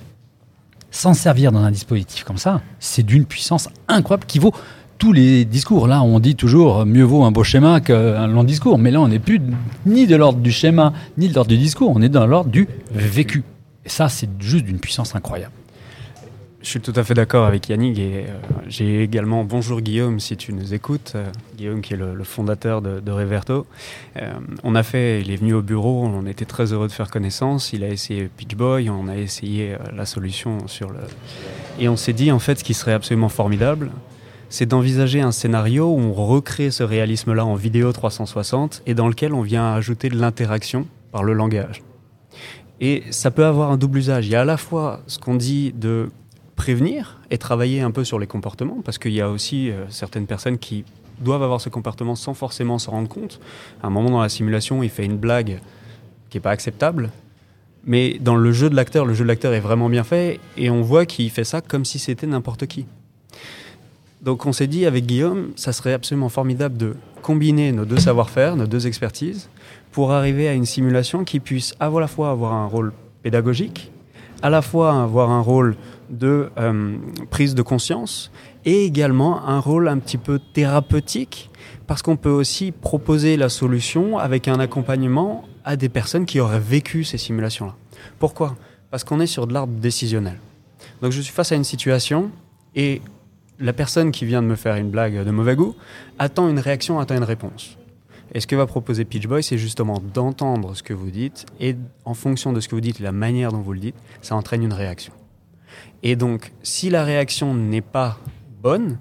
[0.90, 4.54] s'en servir dans un dispositif comme ça, c'est d'une puissance incroyable qui vaut
[4.98, 5.87] tous les discours.
[5.87, 8.78] Là, on dit toujours mieux vaut un beau schéma qu'un long discours.
[8.78, 9.40] Mais là, on n'est plus
[9.87, 11.92] ni de l'ordre du schéma, ni de l'ordre du discours.
[11.94, 13.42] On est dans l'ordre du vécu.
[13.85, 15.52] Et ça, c'est juste d'une puissance incroyable.
[16.64, 20.35] Je suis tout à fait d'accord avec Yannick et euh, j'ai également bonjour Guillaume si
[20.38, 21.26] tu nous écoutes, euh,
[21.59, 23.66] Guillaume qui est le, fondateur de, Reverto.
[24.16, 27.11] Euh, on a fait, il est venu au bureau, on était très heureux de faire
[27.11, 27.74] connaissance.
[27.74, 31.00] Il a essayé Pitch Boy, on a essayé la solution sur le
[31.78, 33.90] et on s'est dit en fait ce qui serait absolument formidable,
[34.54, 39.34] c'est d'envisager un scénario où on recrée ce réalisme-là en vidéo 360 et dans lequel
[39.34, 41.82] on vient ajouter de l'interaction par le langage.
[42.80, 44.28] Et ça peut avoir un double usage.
[44.28, 46.08] Il y a à la fois ce qu'on dit de
[46.54, 50.28] prévenir et travailler un peu sur les comportements, parce qu'il y a aussi euh, certaines
[50.28, 50.84] personnes qui
[51.18, 53.40] doivent avoir ce comportement sans forcément s'en rendre compte.
[53.82, 55.58] À un moment dans la simulation, il fait une blague
[56.30, 57.10] qui n'est pas acceptable,
[57.84, 60.70] mais dans le jeu de l'acteur, le jeu de l'acteur est vraiment bien fait, et
[60.70, 62.86] on voit qu'il fait ça comme si c'était n'importe qui.
[64.24, 68.56] Donc on s'est dit avec Guillaume, ça serait absolument formidable de combiner nos deux savoir-faire,
[68.56, 69.50] nos deux expertises,
[69.92, 73.92] pour arriver à une simulation qui puisse à la fois avoir un rôle pédagogique,
[74.40, 75.76] à la fois avoir un rôle
[76.08, 76.96] de euh,
[77.30, 78.30] prise de conscience
[78.64, 81.50] et également un rôle un petit peu thérapeutique,
[81.87, 86.60] parce qu'on peut aussi proposer la solution avec un accompagnement à des personnes qui auraient
[86.60, 87.74] vécu ces simulations-là.
[88.18, 88.56] Pourquoi?
[88.90, 90.40] Parce qu'on est sur de l'arbre décisionnel.
[91.02, 92.30] Donc je suis face à une situation
[92.74, 93.02] et
[93.58, 95.74] la personne qui vient de me faire une blague de mauvais goût
[96.18, 97.76] attend une réaction, attend une réponse.
[98.32, 101.76] Et ce que va proposer Peach Boy, c'est justement d'entendre ce que vous dites et
[102.04, 104.62] en fonction de ce que vous dites la manière dont vous le dites, ça entraîne
[104.62, 105.12] une réaction.
[106.02, 108.18] Et donc, si la réaction n'est pas
[108.60, 108.98] bonne,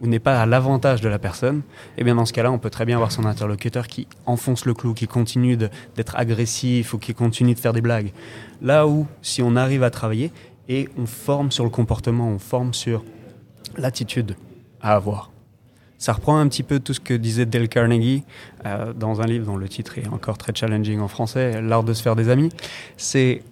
[0.00, 1.62] ou n'est pas à l'avantage de la personne,
[1.96, 4.74] eh bien dans ce cas-là, on peut très bien avoir son interlocuteur qui enfonce le
[4.74, 8.12] clou, qui continue d'être agressif ou qui continue de faire des blagues.
[8.60, 10.30] Là où, si on arrive à travailler
[10.68, 13.04] et on forme sur le comportement, on forme sur
[13.76, 14.36] l'attitude
[14.80, 15.30] à avoir.
[15.98, 18.24] Ça reprend un petit peu tout ce que disait Dale Carnegie
[18.66, 21.92] euh, dans un livre dont le titre est encore très challenging en français, L'art de
[21.92, 22.50] se faire des amis.
[22.96, 23.42] C'est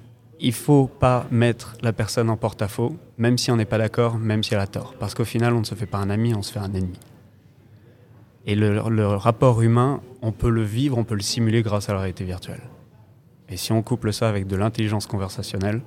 [0.43, 4.43] il faut pas mettre la personne en porte-à-faux, même si on n'est pas d'accord, même
[4.43, 4.95] si elle a tort.
[4.99, 6.99] Parce qu'au final, on ne se fait pas un ami, on se fait un ennemi.
[8.45, 12.01] Et le, rapport humain, on peut le vivre, on peut le simuler grâce à la
[12.01, 12.63] réalité virtuelle.
[13.49, 15.81] Et si on couple ça avec de l'intelligence conversationnelle,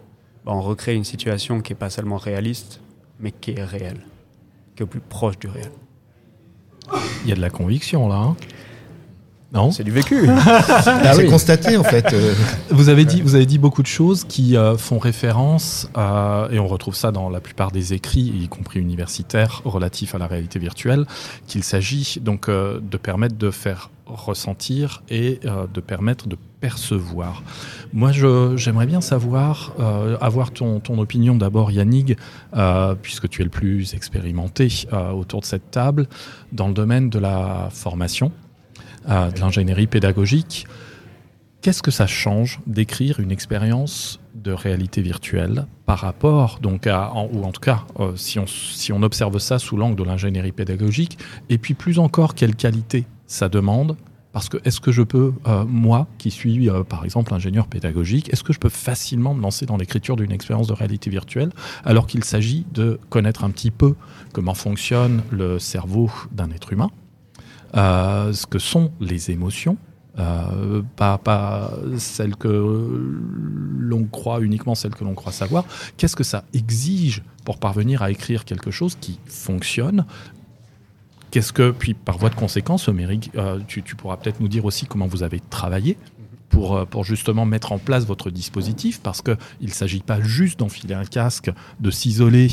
[0.45, 2.79] bah, on recrée une situation qui n'est pas seulement réaliste,
[3.19, 3.99] mais qui est réelle,
[4.75, 5.71] qui est au plus proche du réel.
[7.23, 8.15] Il y a de la conviction là.
[8.15, 8.35] Hein
[9.71, 10.27] c'est du vécu.
[10.37, 12.13] Ah c'est constaté en fait.
[12.13, 12.33] Euh.
[12.69, 16.59] Vous avez dit, vous avez dit beaucoup de choses qui euh, font référence à, et
[16.59, 20.59] on retrouve ça dans la plupart des écrits, y compris universitaires, relatifs à la réalité
[20.59, 21.05] virtuelle,
[21.47, 25.39] qu'il s'agit donc euh, de permettre de faire ressentir et
[25.73, 27.43] de permettre de percevoir.
[27.93, 29.73] Moi, j'aimerais bien savoir,
[30.21, 32.17] avoir ton, opinion d'abord, Yannick,
[33.01, 34.69] puisque tu es le plus expérimenté
[35.13, 36.07] autour de cette table,
[36.51, 38.31] dans le domaine de la formation
[39.07, 40.67] de l'ingénierie pédagogique.
[41.65, 47.43] Qu'est-ce que ça change d'écrire une expérience de réalité virtuelle par rapport, donc à, ou
[47.43, 48.37] en tout cas, euh, si,
[48.91, 51.17] on, observe ça sous l'angle de l'ingénierie pédagogique,
[51.49, 53.97] et puis plus encore, quelle qualité ça demande
[54.35, 58.33] parce que est-ce que je peux, euh, moi, qui suis euh, par exemple ingénieur pédagogique,
[58.33, 61.51] est-ce que je peux facilement me lancer dans l'écriture d'une expérience de réalité virtuelle
[61.85, 63.95] alors qu'il s'agit de connaître un petit peu
[64.33, 66.91] comment fonctionne le cerveau d'un être humain
[67.77, 69.77] euh, ce que sont les émotions,
[70.17, 72.47] pas, pas celles que
[73.79, 75.63] l'on croit uniquement celles que l'on croit savoir.
[75.95, 80.05] Qu'est-ce que ça exige pour parvenir à écrire quelque chose qui fonctionne
[81.35, 84.63] Qu'est-ce que, puis par voie de conséquence, Méric, euh, tu, tu, pourras peut-être nous dire
[84.63, 85.97] aussi comment vous avez travaillé
[86.47, 90.59] pour, euh, pour justement mettre en place votre dispositif, parce qu'il ne s'agit pas juste
[90.59, 92.47] d'enfiler un casque, de s'isoler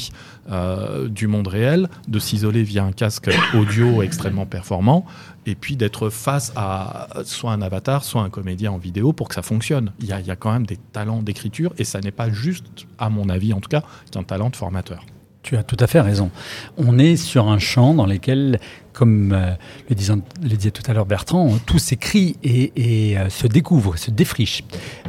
[0.51, 5.07] euh, du monde réel, de s'isoler via un casque audio extrêmement performant,
[5.47, 9.37] et puis d'être face à soit un avatar, soit un comédien en vidéo pour que
[9.37, 9.93] ça fonctionne.
[10.01, 12.31] Il y a, il y a quand même des talents d'écriture, et ça n'est pas
[12.31, 12.65] juste,
[12.99, 13.85] à mon avis en tout cas,
[14.17, 15.05] un talent de formateur.
[15.43, 16.31] Tu as tout à fait raison.
[16.77, 18.61] On est sur un champ dans lequel
[18.93, 19.53] comme euh,
[19.89, 24.63] le, disait tout à l'heure Bertrand, tout s'écrit et, euh, se découvre, se défriche.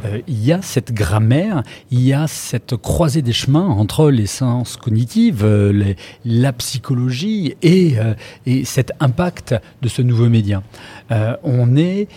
[0.06, 4.26] Euh, il y a cette grammaire, il y a cette croisée des chemins entre les
[4.26, 5.46] sciences cognitives,
[6.26, 7.96] la psychologie et,
[8.46, 10.63] et, cet impact de ce nouveau média.
[11.43, 12.08] on est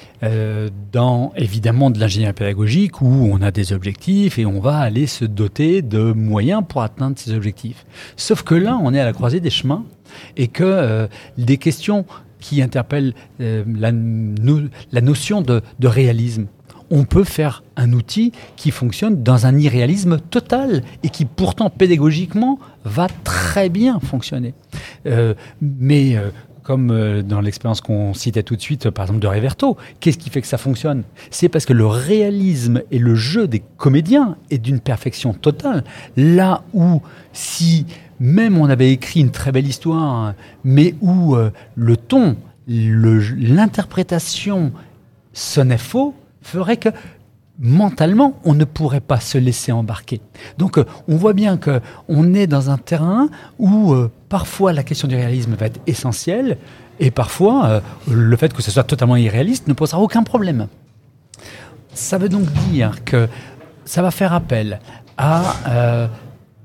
[0.93, 5.25] dans évidemment de l'ingénierie pédagogique où on a des objectifs et on va aller se
[5.25, 7.85] doter de moyens pour atteindre ces objectifs.
[8.17, 9.85] Sauf que là, on est à la croisée des chemins
[10.37, 11.07] et que euh,
[11.39, 12.05] des questions
[12.41, 16.47] qui interpellent euh, la, notion de, réalisme.
[16.91, 22.61] On peut faire un outil qui fonctionne dans un irréalisme total et qui pourtant pédagogiquement
[22.85, 24.55] va très bien fonctionner.
[25.07, 26.17] Euh, mais
[26.63, 29.77] comme dans l'expérience qu'on citait tout de suite, par exemple de Reverto.
[30.01, 31.05] Qu'est-ce qui fait que ça fonctionne?
[31.31, 35.85] C'est parce que le réalisme et le jeu des comédiens est d'une perfection totale.
[36.17, 37.03] Là où
[37.33, 37.87] si
[38.21, 44.73] même on avait écrit une très belle histoire, mais où euh, le ton, l'interprétation
[45.33, 46.89] sonnait faux, ferait que
[47.59, 50.21] mentalement, on ne pourrait pas se laisser embarquer.
[50.59, 54.83] Donc, euh, on voit bien que on est dans un terrain où euh, parfois la
[54.83, 56.59] question du réalisme va être essentielle,
[56.99, 60.67] et parfois le fait que ce soit totalement irréaliste ne posera aucun problème.
[61.93, 63.29] Ça veut donc dire que
[63.85, 64.81] ça va faire appel
[65.19, 66.09] à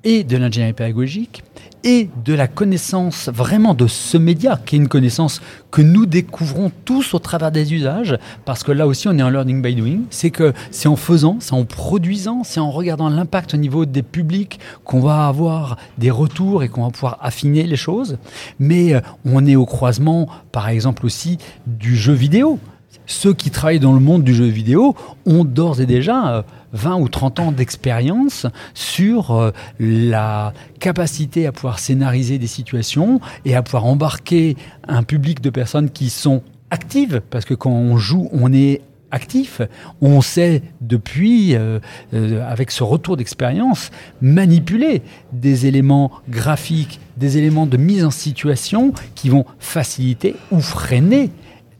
[0.03, 1.43] et de l'ingénierie pédagogique
[1.83, 6.71] et de la connaissance vraiment de ce média, qui est une connaissance que nous découvrons
[6.85, 9.99] tous au travers des usages, parce que là aussi on est en learning by doing,
[10.09, 14.03] c'est que c'est en faisant, c'est en produisant, c'est en regardant l'impact au niveau des
[14.03, 18.17] publics qu'on va avoir des retours et qu'on va pouvoir affiner les choses,
[18.59, 22.59] mais euh, on est au croisement par exemple aussi du jeu vidéo.
[23.05, 26.35] Ceux qui travaillent dans le monde du jeu vidéo ont d'ores et déjà...
[26.35, 26.41] Euh,
[26.73, 33.55] 20 ou 30 ans d'expérience sur euh, la capacité à pouvoir scénariser des situations et
[33.55, 34.55] à pouvoir embarquer
[34.87, 39.61] un public de personnes qui sont actives, parce que quand on joue, on est actif.
[39.99, 41.79] On sait depuis, euh,
[42.13, 45.01] euh, avec ce retour d'expérience, manipuler
[45.33, 51.29] des éléments graphiques, des éléments de mise en situation qui vont faciliter ou freiner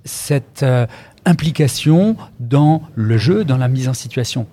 [0.04, 0.66] cette
[1.26, 4.48] implication dans le jeu, dans la mise en situation.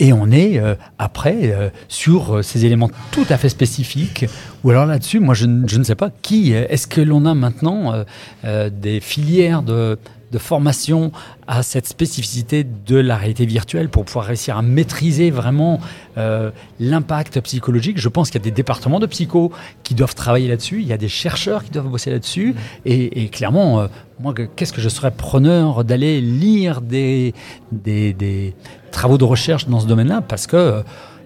[0.00, 4.24] Et on est euh, après euh, sur euh, ces éléments tout à fait spécifiques.
[4.64, 6.52] Ou alors là-dessus, moi je, ne- sais pas qui.
[6.52, 8.04] Est-ce que l'on a maintenant
[8.44, 9.98] des filières de,
[10.32, 11.10] de formation
[11.46, 15.80] à cette spécificité de la réalité virtuelle pour pouvoir réussir à maîtriser vraiment
[16.18, 20.48] euh, l'impact psychologique Je pense qu'il y a des départements de psycho qui doivent travailler
[20.48, 20.80] là-dessus.
[20.82, 22.54] Il y a des chercheurs qui doivent bosser là-dessus.
[22.84, 23.86] Et, et clairement, euh,
[24.20, 27.34] moi, que- qu'est-ce que je serais preneur d'aller lire des,
[27.72, 28.54] des, des
[28.90, 30.20] travaux de recherche dans ce domaine-là?
[30.20, 30.82] Parce que euh,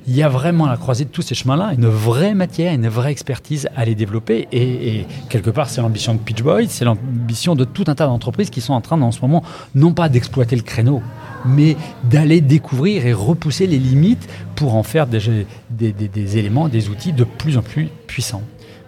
[0.06, 2.88] il y a vraiment à la croisée de tous ces chemins-là une vraie matière, une
[2.88, 4.48] vraie expertise à les développer.
[4.52, 8.50] Et, quelque part, c'est l'ambition de Pitch Boy, c'est l'ambition de tout un tas d'entreprises
[8.50, 9.42] qui sont en train, en ce moment,
[9.74, 11.02] non pas d'exploiter le créneau,
[11.44, 17.24] mais d'aller découvrir et repousser les limites pour en faire des éléments, des outils de
[17.24, 18.42] plus en plus puissants.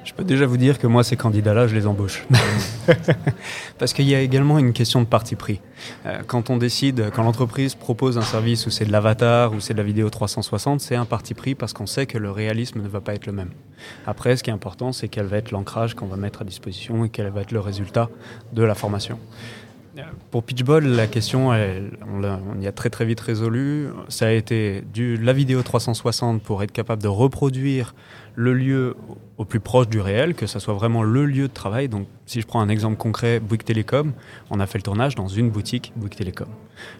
[0.05, 2.27] Je peux déjà vous dire que moi, ces candidats-là, je les embauche.
[3.79, 5.61] Parce qu'il y a également une question de parti pris.
[6.05, 9.73] Euh, quand on décide, quand l'entreprise propose un service où c'est de l'avatar ou c'est
[9.73, 12.89] de la vidéo 360, c'est un parti pris parce qu'on sait que le réalisme ne
[12.89, 13.51] va pas être le même.
[14.07, 17.07] Après, ce qui est important, c'est quel va être l'ancrage qu'on va mettre à disposition
[17.07, 18.11] et quel va être le résultat
[18.53, 19.19] de la formation.
[20.31, 23.89] Pour Pitchball, la question, on, on y a très très vite résolu.
[24.09, 27.95] Ça a été du, la vidéo 360 pour être capable de reproduire
[28.35, 28.97] le lieu
[29.39, 31.89] au plus proche du réel, que ça soit vraiment le lieu de travail.
[31.89, 34.13] Donc, si je prends un exemple concret, Bouygues Télécom,
[34.51, 36.49] on a fait le tournage dans une boutique Bouygues Télécom.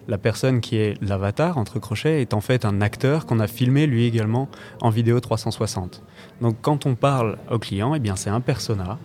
[0.07, 3.87] La personne qui est l'avatar, entre crochets, est en fait un acteur qu'on a filmé
[3.87, 4.49] lui également
[4.81, 6.01] en vidéo 360.
[6.41, 8.97] Donc, quand on parle au client, eh bien, c'est un persona.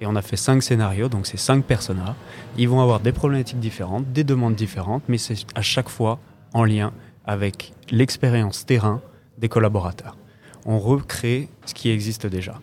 [0.00, 2.14] Et on a fait cinq scénarios, donc c'est cinq personas.
[2.58, 6.18] Ils vont avoir des problématiques différentes, des demandes différentes, mais c'est à chaque fois
[6.52, 6.92] en lien
[7.24, 9.00] avec l'expérience terrain
[9.38, 10.16] des collaborateurs.
[10.64, 12.60] On recrée ce qui existe déjà.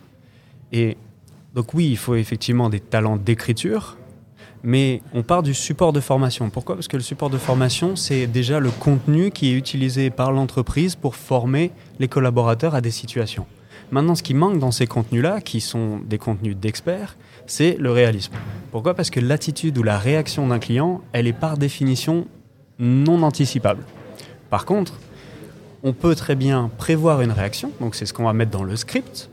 [0.71, 0.97] Et
[1.53, 3.97] donc oui, il faut effectivement des talents d'écriture,
[4.63, 6.49] mais on part du support de formation.
[6.49, 6.75] Pourquoi?
[6.75, 10.95] Parce que le support de formation, c'est déjà le contenu qui est utilisé par l'entreprise
[10.95, 13.45] pour former les collaborateurs à des situations.
[13.93, 18.33] Maintenant, ce qui manque dans ces contenus-là, qui sont des contenus d'experts, c'est le réalisme.
[18.71, 18.95] Pourquoi?
[18.95, 22.25] Parce que l'attitude ou la réaction d'un client, elle est par définition
[22.79, 23.83] non anticipable.
[24.49, 24.99] Par contre,
[25.83, 28.75] on peut très bien prévoir une réaction, donc c'est ce qu'on va mettre dans le
[28.77, 29.29] script,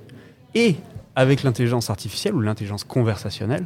[0.54, 0.76] et
[1.16, 3.64] avec l'intelligence artificielle ou l'intelligence conversationnelle,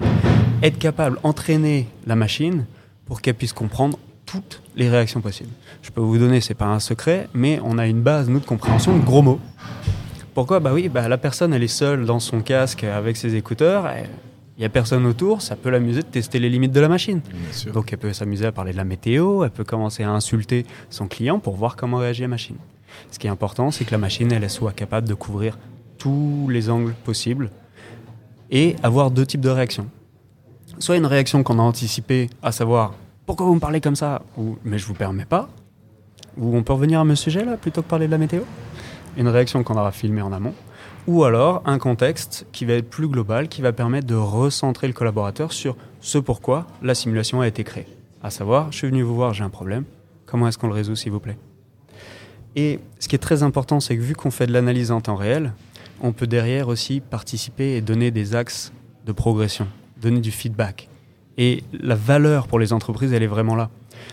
[0.62, 2.66] être capable d'entraîner la machine
[3.06, 5.50] pour qu'elle puisse comprendre toutes les réactions possibles.
[5.82, 8.46] Je peux vous donner, c'est pas un secret, mais on a une base, nous, de
[8.46, 9.40] compréhension de gros mots.
[10.34, 13.88] Pourquoi Bah oui, bah la personne, elle est seule dans son casque avec ses écouteurs,
[14.56, 17.20] il n'y a personne autour, ça peut l'amuser de tester les limites de la machine.
[17.20, 17.72] Bien sûr.
[17.72, 21.06] Donc elle peut s'amuser à parler de la météo, elle peut commencer à insulter son
[21.06, 22.56] client pour voir comment réagit la machine.
[23.10, 25.56] Ce qui est important, c'est que la machine, elle, elle soit capable de couvrir
[25.98, 27.50] tous les angles possibles
[28.50, 29.86] et avoir deux types de réactions.
[30.80, 32.94] Soit une réaction qu'on a anticipée, à savoir
[33.26, 34.22] pourquoi vous me parlez comme ça?
[34.36, 35.48] Ou mais je vous permets pas,
[36.36, 38.42] ou on peut revenir à mon sujet là plutôt que parler de la météo?
[39.16, 40.54] Une réaction qu'on aura filmée en amont.
[41.06, 44.92] Ou alors un contexte qui va être plus global, qui va permettre de recentrer le
[44.92, 47.86] collaborateur sur ce pourquoi la simulation a été créée.
[48.22, 49.84] À savoir, je suis venu vous voir, j'ai un problème,
[50.24, 51.36] comment est-ce qu'on le résout s'il vous plaît?
[52.56, 55.16] Et ce qui est très important, c'est que vu qu'on fait de l'analyse en temps
[55.16, 55.52] réel,
[56.00, 58.72] on peut derrière aussi participer et donner des axes
[59.04, 59.66] de progression,
[60.00, 60.88] donner du feedback.
[61.36, 63.70] Et la valeur pour les entreprises, elle est vraiment là.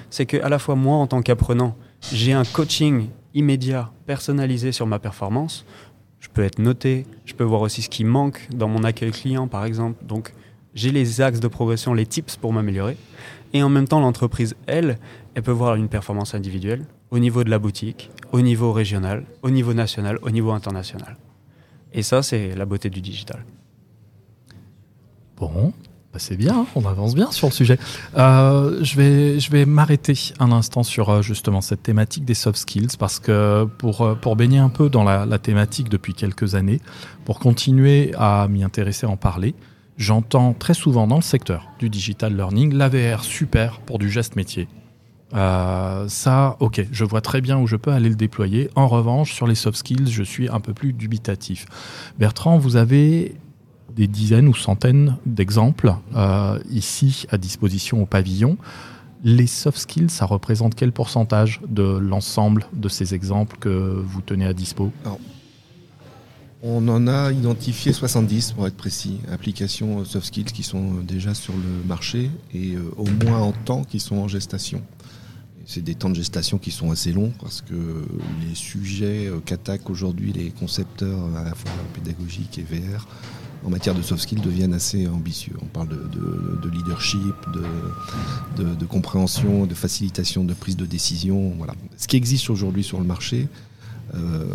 [0.09, 1.75] C'est que à la fois moi, en tant qu'apprenant,
[2.11, 5.65] j'ai un coaching immédiat, personnalisé sur ma performance.
[6.19, 9.47] Je peux être noté, je peux voir aussi ce qui manque dans mon accueil client,
[9.47, 10.03] par exemple.
[10.05, 10.33] Donc,
[10.73, 12.97] j'ai les axes de progression, les tips pour m'améliorer.
[13.53, 14.97] Et en même temps, l'entreprise, elle,
[15.35, 19.49] elle peut voir une performance individuelle au niveau de la boutique, au niveau régional, au
[19.49, 21.17] niveau national, au niveau international.
[21.93, 23.43] Et ça, c'est la beauté du digital.
[25.35, 25.73] Bon,
[26.13, 27.79] bah c'est bien, hein, on avance bien sur le sujet.
[28.17, 32.57] Euh, je vais, je vais m'arrêter un instant sur euh, justement cette thématique des soft
[32.57, 36.81] skills parce que pour, euh, pour baigner un peu dans la, thématique depuis quelques années,
[37.23, 39.55] pour continuer à m'y intéresser, en parler,
[39.95, 44.35] j'entends très souvent dans le secteur du digital learning la VR super pour du geste
[44.35, 44.67] métier.
[45.33, 48.69] Ça, ok, je vois très bien où je peux aller le déployer.
[48.75, 51.67] En revanche, sur les soft skills, je suis un peu plus dubitatif.
[52.19, 53.35] Bertrand, vous avez
[53.95, 58.57] des dizaines ou centaines d'exemples euh, ici à disposition au pavillon.
[59.23, 63.69] Les soft skills, ça représente quel pourcentage de l'ensemble de ces exemples que
[64.03, 64.91] vous tenez à dispo?
[66.63, 71.53] On en a identifié 70 pour être précis, applications soft skills qui sont déjà sur
[71.53, 74.81] le marché et euh, au moins en temps qui sont en gestation.
[75.65, 78.05] C'est des temps de gestation qui sont assez longs parce que
[78.47, 83.07] les sujets euh, qu'attaquent aujourd'hui les concepteurs à la fois pédagogiques et VR
[83.63, 85.53] en matière de soft skills deviennent assez ambitieux.
[85.61, 87.35] On parle de, leadership,
[88.57, 91.53] de, compréhension, de facilitation de prise de décision.
[91.97, 93.47] Ce qui existe aujourd'hui sur le marché
[94.13, 94.45] euh,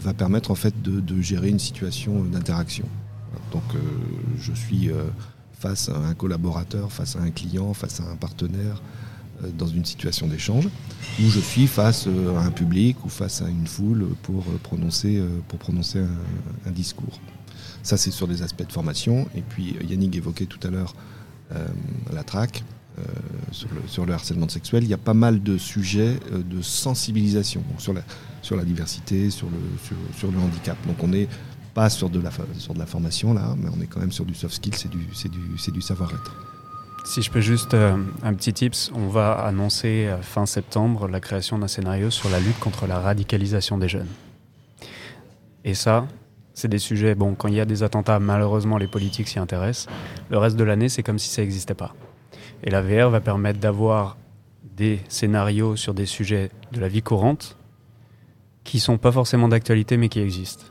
[0.00, 2.86] va permettre en fait de, gérer une situation d'interaction.
[3.52, 3.78] Donc euh,
[4.40, 5.04] je suis euh,
[5.58, 8.82] face à un collaborateur, face à un client, face à un partenaire
[9.58, 10.64] dans une situation d'échange,
[11.20, 15.22] ou je suis face à un public ou face à une foule pour prononcer
[16.66, 17.20] un discours.
[17.86, 19.28] Ça, c'est sur les aspects de formation.
[19.36, 20.92] Et puis, Yannick évoquait tout à l'heure
[21.54, 21.64] euh,
[22.12, 22.64] la traque.
[22.98, 23.02] Euh,
[23.52, 27.92] sur, le, harcèlement sexuel, il y a pas mal de sujets euh, de sensibilisation sur,
[27.92, 30.76] la, diversité, sur le, handicap.
[30.88, 31.28] Donc on n'est
[31.74, 34.74] pas sur de, la, formation là, mais on est quand même sur du soft skill,
[34.74, 36.34] c'est du savoir-être.
[37.04, 41.68] Si je peux juste un petit tips, on va annoncer fin septembre la création d'un
[41.68, 44.08] scénario sur la lutte contre la radicalisation des jeunes.
[45.64, 46.08] Et ça,
[46.56, 49.94] c'est des sujets, bon, quand il y a des attentats, malheureusement, les politiques s'y intéressent.
[50.30, 51.94] Le reste de l'année, c'est comme si ça n'existait pas.
[52.64, 54.16] Et la VR va permettre d'avoir
[54.64, 57.58] des scénarios sur des sujets de la vie courante
[58.64, 60.64] qui sont pas forcément d'actualité, mais qui existent.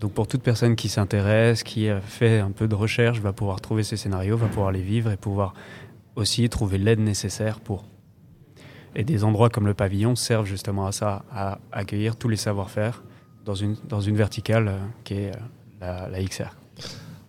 [0.00, 3.82] Donc pour toute personne qui s'intéresse, qui fait un peu de recherche, va pouvoir trouver
[3.82, 5.52] ces scénarios, va pouvoir les vivre et pouvoir
[6.16, 7.84] aussi trouver l'aide nécessaire pour.
[8.96, 13.02] Et des endroits comme le pavillon servent justement à ça, à accueillir tous les savoir-faire
[13.44, 15.32] dans une, dans une verticale euh, qui est
[15.82, 16.56] euh, la, XR.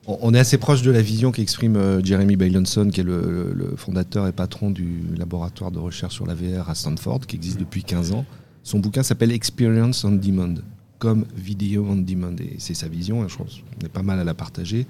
[0.08, 4.28] On est assez proche de la vision qu'exprime euh, Jeremy Baylinson, qui est le, fondateur
[4.28, 8.14] et patron du laboratoire de recherche sur la VR à Stanford, qui existe depuis 15
[8.14, 8.26] ans.
[8.64, 10.56] Son bouquin s'appelle Experience on Demand,
[10.98, 12.36] comme vidéo on demand.
[12.40, 14.88] Et c'est sa vision, et je pense qu'on est pas mal à la partager.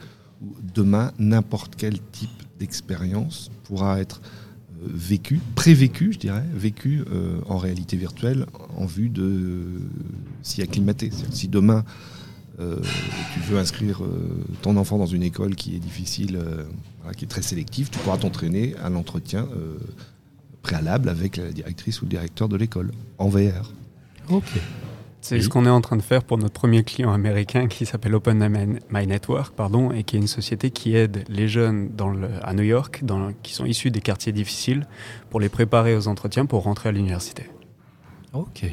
[0.74, 2.30] Demain, n'importe quel type
[2.60, 4.22] d'expérience pourra être
[4.82, 8.46] vécu, prévécu, je dirais, vécu euh, en réalité virtuelle
[8.78, 9.80] en vue de euh,
[10.42, 11.12] s'y acclimater.
[11.32, 11.84] Si demain
[12.60, 12.78] euh,
[13.34, 14.02] tu veux inscrire
[14.62, 16.40] ton enfant dans une école qui est difficile,
[17.16, 19.48] qui est très sélective, tu pourras t'entraîner à l'entretien
[20.62, 23.74] préalable avec la directrice ou le directeur de l'école en VR.
[24.30, 24.60] Ok.
[25.22, 28.16] C'est ce qu'on est en train de faire pour notre premier client américain qui s'appelle
[28.16, 32.30] Open My Network, pardon, et qui est une société qui aide les jeunes dans le,
[32.42, 34.88] à New York, dans, qui sont issus des quartiers difficiles,
[35.30, 37.50] pour les préparer aux entretiens pour rentrer à l'université.
[38.34, 38.66] Ok.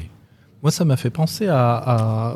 [0.63, 2.35] Moi, ça m'a fait penser à,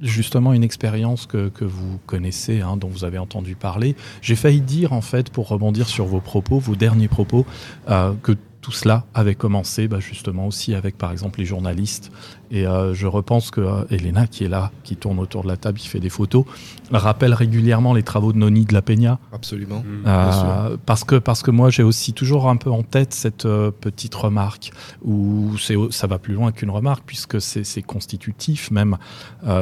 [0.00, 3.94] justement une expérience que, que, vous connaissez, hein, dont vous avez entendu parler.
[4.20, 7.46] J'ai failli dire, en fait, pour rebondir sur vos propos, vos derniers propos,
[7.88, 12.10] euh, que tout cela avait commencé bah, justement aussi avec par exemple les journalistes
[12.52, 15.56] et euh, je repense que euh, Elena, qui est là, qui tourne autour de la
[15.56, 16.44] table, qui fait des photos,
[16.92, 19.18] rappelle régulièrement les travaux de Noni de la Peña.
[19.32, 19.78] Absolument.
[19.78, 20.04] Mmh.
[20.06, 24.14] Euh, parce, que, parce que moi, j'ai aussi toujours un peu en tête cette petite
[24.14, 24.70] remarque,
[25.02, 28.98] où ça va plus loin qu'une remarque, puisque c'est constitutif même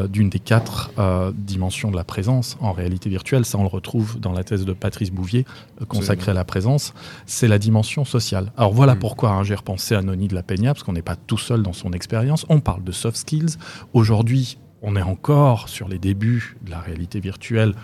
[0.08, 0.90] d'une des quatre
[1.32, 3.44] dimensions de la présence en réalité virtuelle.
[3.44, 5.46] Ça, on le retrouve dans la thèse de Patrice Bouvier,
[5.86, 6.92] consacrée à la présence.
[7.26, 8.50] C'est la dimension sociale.
[8.56, 8.98] Alors voilà mmh.
[8.98, 11.62] pourquoi hein, j'ai repensé à Noni de la Peña, parce qu'on n'est pas tout seul
[11.62, 12.46] dans son expérience.
[12.48, 13.56] On parle de soft skills.
[13.92, 17.74] Aujourd'hui, on est encore sur les débuts de la réalité virtuelle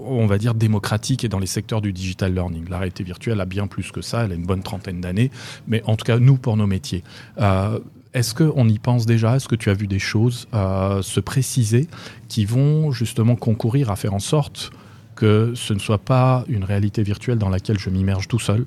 [0.00, 2.68] on va dire démocratique et dans les secteurs du digital learning.
[2.68, 5.30] La réalité virtuelle a bien plus que ça, elle a une bonne trentaine d'années,
[5.66, 7.04] mais en tout cas, nous, pour nos métiers.
[7.38, 7.78] Euh,
[8.12, 9.36] est-ce qu'on y pense déjà?
[9.36, 11.88] Est-ce que tu as vu des choses euh, se préciser
[12.28, 14.70] qui vont justement concourir à faire en sorte
[15.16, 18.66] que ce ne soit pas une réalité virtuelle dans laquelle je m'immerge tout seul,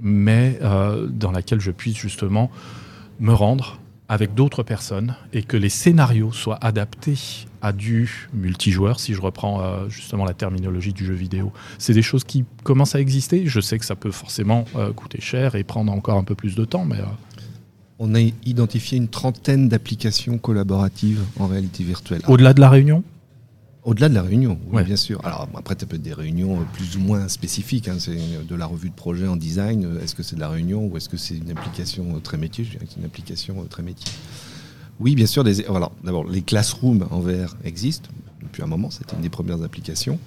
[0.00, 2.50] mais euh, dans laquelle je puisse justement
[3.20, 3.78] me rendre,
[4.08, 9.62] avec d'autres personnes et que les scénarios soient adaptés à du multijoueur, si je reprends
[9.62, 11.52] euh, justement la terminologie du jeu vidéo.
[11.78, 13.46] C'est des choses qui commencent à exister.
[13.46, 16.54] Je sais que ça peut forcément euh, coûter cher et prendre encore un peu plus
[16.54, 16.98] de temps, mais...
[18.00, 22.22] On a identifié une trentaine d'applications collaboratives en réalité virtuelle.
[22.26, 23.04] Au-delà de la réunion?
[23.84, 25.20] Au-delà de la réunion, oui, bien sûr.
[25.24, 27.88] Alors après, ça peut être des réunions euh, plus ou moins spécifiques.
[27.88, 27.96] Hein.
[27.98, 28.16] C'est
[28.46, 29.84] de la revue de projet en design.
[29.84, 32.38] Euh, est-ce que c'est de la réunion ou est-ce que c'est une application euh, très
[32.38, 32.64] métier?
[32.64, 34.10] Je dirais que c'est une application très métier.
[35.00, 35.44] Oui, bien sûr.
[35.44, 35.66] Des.
[36.02, 38.08] D'abord, les classrooms en VR existent
[38.42, 38.90] depuis un moment.
[38.90, 40.18] C'était une des premières applications.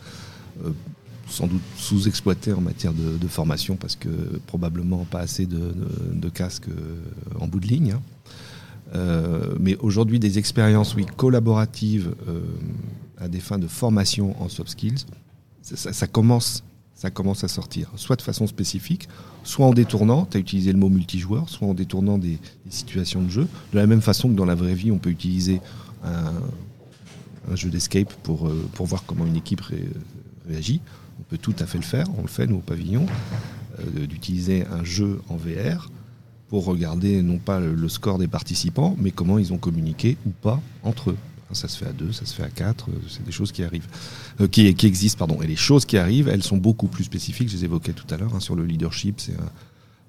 [1.28, 4.10] sans doute sous-exploitées en matière de, formation parce que
[4.46, 6.70] probablement pas assez de, casques
[7.40, 7.96] en bout de ligne.
[8.94, 9.58] Hein.
[9.60, 12.14] mais aujourd'hui, des expériences oui, collaboratives
[13.20, 15.06] à des fins de formation en soft skills,
[15.62, 16.64] ça, commence,
[17.04, 19.10] à sortir, soit de façon spécifique,
[19.44, 22.40] soit en détournant, tu as utilisé le mot multijoueur, soit en détournant des,
[22.70, 25.62] situations de jeu, de la même façon que dans la vraie vie, on peut utiliser
[26.04, 29.62] un, jeu d'escape pour, euh, pour voir comment une équipe
[30.48, 30.82] réagit.
[31.20, 33.06] On peut tout à fait le faire, on le fait nous au pavillon,
[33.80, 35.90] euh, d'utiliser un jeu en VR
[36.50, 40.62] pour regarder non pas le, score des participants, mais comment ils ont communiqué ou pas
[40.84, 41.18] entre eux
[41.54, 43.64] Ça se fait à deux, ça se fait à quatre, euh, c'est des choses qui
[43.64, 43.88] arrivent,
[44.42, 45.42] euh, qui, qui, existent, pardon.
[45.42, 47.50] Et les choses qui arrivent, elles sont beaucoup plus spécifiques.
[47.50, 49.36] Je les évoquais tout à l'heure hein, sur le leadership, c'est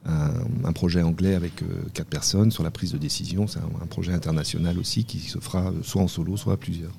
[0.07, 0.32] un, un,
[0.64, 2.51] un, projet anglais avec euh, quatre personnes.
[2.51, 6.03] Sur la prise de décision, c'est un, un, projet international aussi qui se fera soit
[6.03, 6.93] en solo, soit à plusieurs.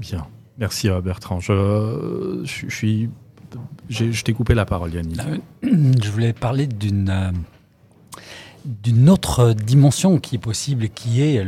[0.00, 0.26] Bien,
[0.56, 1.40] merci Bertrand.
[1.40, 3.10] Je, je, je suis,
[3.90, 5.20] je t'ai coupé la parole, Yannick.
[5.62, 7.32] Je voulais parler d'une
[8.82, 11.44] d'une autre dimension qui est possible, qui est,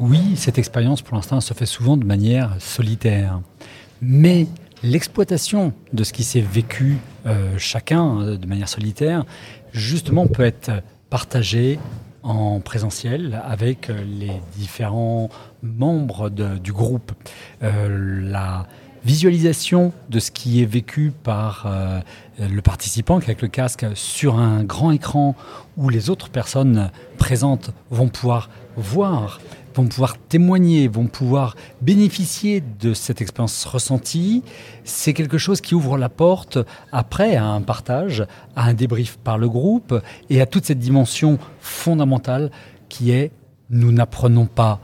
[0.00, 3.40] oui, cette expérience pour l'instant se fait souvent de manière solitaire,
[4.02, 4.46] mais
[4.82, 9.24] l'exploitation de ce qui s'est vécu euh, chacun euh, de manière solitaire,
[9.72, 10.70] justement, peut être
[11.10, 11.78] partagée
[12.22, 15.28] en présentiel avec les différents
[15.62, 17.12] membres du groupe.
[17.62, 18.66] Euh, la
[19.06, 22.00] visualisation de ce qui est vécu par euh,
[22.38, 25.34] le participant avec le casque sur un grand écran
[25.76, 29.40] où les autres personnes présentes vont pouvoir voir,
[29.74, 34.42] vont pouvoir témoigner, vont pouvoir bénéficier de cette expérience ressentie,
[34.84, 36.58] c'est quelque chose qui ouvre la porte
[36.92, 39.94] après à un partage, à un débrief par le groupe
[40.30, 42.50] et à toute cette dimension fondamentale
[42.88, 43.32] qui est
[43.70, 44.80] nous n'apprenons pas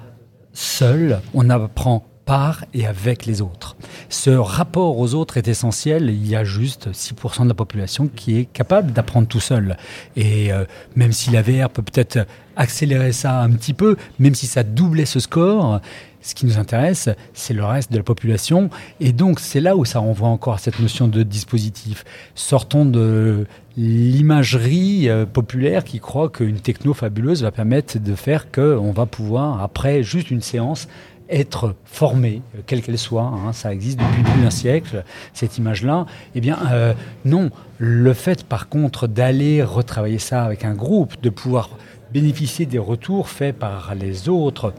[0.53, 3.77] seul, on apprend par et avec les autres.
[4.09, 6.11] Ce rapport aux autres est essentiel.
[6.11, 9.77] Il y a juste 6% de la population qui est capable d'apprendre tout seul.
[10.17, 10.65] Et euh,
[10.97, 15.07] même si la VR peut peut-être accélérer ça un petit peu, même si ça doublait
[15.07, 15.81] ce score,
[16.23, 18.71] ce qui nous intéresse, c'est le reste de la population.
[19.01, 22.05] Et donc, c'est là où ça renvoie encore à cette notion de dispositif.
[22.35, 23.47] Sortons de
[23.77, 29.63] l'imagerie euh, populaire qui croit qu'une techno fabuleuse va permettre de faire qu'on va pouvoir,
[29.63, 30.89] après juste une séance,
[31.33, 36.41] être formée, quelle qu'elle soit, hein, ça existe depuis plus d'un siècle, cette image-là, eh
[36.41, 37.51] bien euh, non.
[37.79, 41.71] Le fait par contre d'aller retravailler ça avec un groupe, de pouvoir
[42.13, 44.75] bénéficier des retours faits par les autres,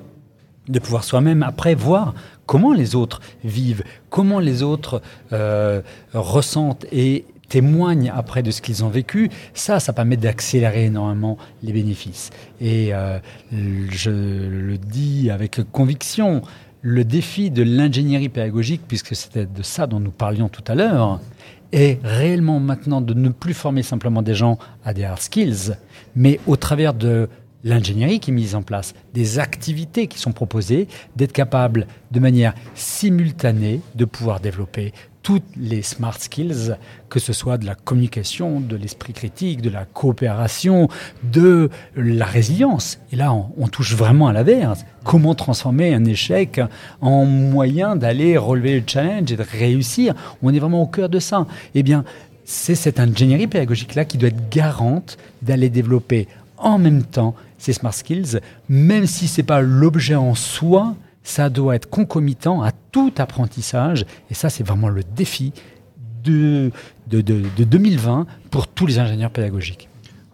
[0.69, 2.13] de pouvoir soi-même après voir
[2.45, 5.01] comment les autres vivent, comment les autres
[5.33, 5.81] euh,
[6.13, 11.71] ressentent et témoignent après de ce qu'ils ont vécu, ça, ça permet d'accélérer énormément les
[11.71, 12.31] bénéfices.
[12.59, 13.19] Et euh,
[13.51, 16.41] je le dis avec conviction,
[16.81, 21.19] le défi de l'ingénierie pédagogique, puisque c'était de ça dont nous parlions tout à l'heure,
[21.71, 25.75] est réellement maintenant de ne plus former simplement des gens à des hard skills,
[26.15, 27.29] mais au travers de
[27.63, 32.55] l'ingénierie qui est mise en place, des activités qui sont proposées, d'être capable de manière
[32.73, 34.91] simultanée de pouvoir développer
[35.23, 36.75] toutes les smart skills,
[37.09, 40.89] que ce soit de la communication, de l'esprit critique, de la coopération,
[41.23, 42.99] de la résilience.
[43.11, 44.75] Et là, on, touche vraiment à la verre.
[45.03, 46.59] Comment transformer un échec
[46.99, 50.13] en moyen d'aller relever le challenge et de réussir?
[50.43, 51.47] On est vraiment au cœur de ça.
[51.73, 52.03] Eh bien,
[52.43, 57.93] c'est cette ingénierie pédagogique-là qui doit être garante d'aller développer en même temps ces smart
[57.93, 63.13] skills, même si ce n'est pas l'objet en soi, ça doit être concomitant à tout
[63.17, 64.05] apprentissage.
[64.29, 65.53] Et ça, c'est vraiment le défi
[66.23, 66.71] de,
[67.07, 69.89] de, de, de 2020 pour tous les ingénieurs pédagogiques.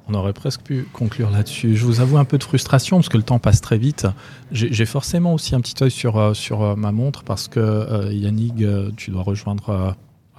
[0.08, 1.76] On aurait presque pu conclure là-dessus.
[1.76, 4.08] Je vous avoue un peu de frustration parce que le temps passe très vite.
[4.52, 8.56] J'ai forcément aussi un petit œil sur, sur ma montre parce que euh, Yannick,
[8.98, 9.92] tu dois rejoindre euh,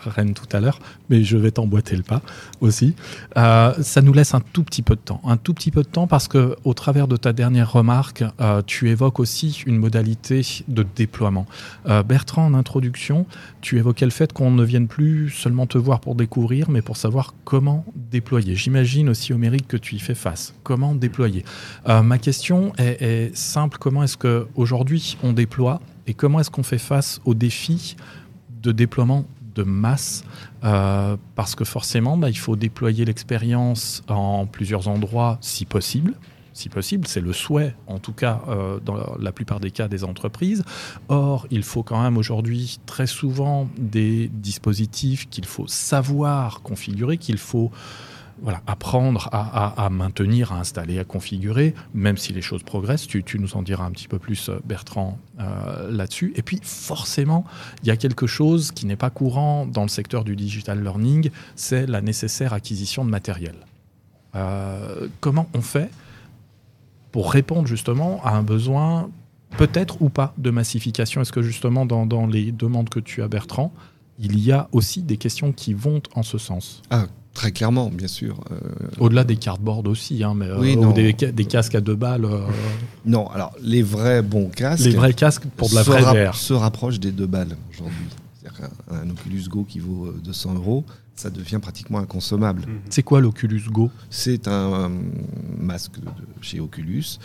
[0.04, 0.78] Rennes tout à l'heure,
[1.08, 2.22] mais je vais t'emboîter le pas
[2.60, 2.94] aussi.
[3.36, 5.88] Euh, ça nous laisse un tout petit peu de temps, un tout petit peu de
[5.88, 10.42] temps parce que au travers de ta dernière remarque, euh, tu évoques aussi une modalité
[10.68, 11.46] de déploiement.
[11.86, 13.26] Euh, Bertrand, en introduction,
[13.60, 16.96] tu évoquais le fait qu'on ne vienne plus seulement te voir pour découvrir, mais pour
[16.96, 18.54] savoir comment déployer.
[18.54, 20.54] J'imagine aussi, Homérique, que tu y fais face.
[20.62, 21.44] Comment déployer?
[21.86, 23.78] Ma question est, est simple.
[23.78, 27.96] Comment est-ce que aujourd'hui on déploie et comment est-ce qu'on fait face aux défis
[28.62, 29.24] de déploiement
[29.54, 30.24] de masse
[30.64, 36.14] euh, parce que forcément bah, il faut déployer l'expérience en plusieurs endroits si possible
[36.52, 40.04] si possible, c'est le souhait, en tout cas euh, dans la plupart des cas des
[40.04, 40.64] entreprises.
[41.08, 47.38] Or, il faut quand même aujourd'hui très souvent des dispositifs qu'il faut savoir configurer, qu'il
[47.38, 47.70] faut
[48.42, 53.06] voilà, apprendre à, maintenir, à installer, à configurer, même si les choses progressent.
[53.06, 56.32] Tu, nous en diras un petit peu plus, Bertrand, euh, là-dessus.
[56.36, 57.44] Et puis, forcément,
[57.82, 61.30] il y a quelque chose qui n'est pas courant dans le secteur du digital learning,
[61.54, 63.54] c'est la nécessaire acquisition de matériel.
[64.34, 65.90] Euh, comment on fait
[67.12, 69.10] pour répondre justement à un besoin
[69.56, 71.20] peut-être ou pas de massification?
[71.20, 73.72] Est-ce que justement dans, dans, les demandes que tu as, Bertrand,
[74.18, 76.82] il y a aussi des questions qui vont en ce sens?
[76.90, 78.40] Ah, Très clairement, bien sûr.
[78.50, 78.58] Euh...
[78.98, 82.24] Au-delà des cardboards aussi, hein, mais oui, euh, ou des, des, casques à deux balles.
[82.24, 82.40] Euh...
[83.06, 84.84] Non, alors les vrais bons casques.
[84.84, 86.34] Les vrais casques pour de la vraie ra VR.
[86.34, 88.06] se rapprochent des deux balles aujourd'hui.
[88.34, 88.58] C'est-à-dire
[88.88, 92.62] qu'un un Oculus Go qui vaut 200 euros, ça devient pratiquement inconsommable.
[92.62, 92.80] Mmh.
[92.90, 93.90] C'est quoi l'Oculus Go?
[94.10, 94.90] C'est un, un,
[95.58, 96.08] masque de
[96.40, 97.18] chez Oculus.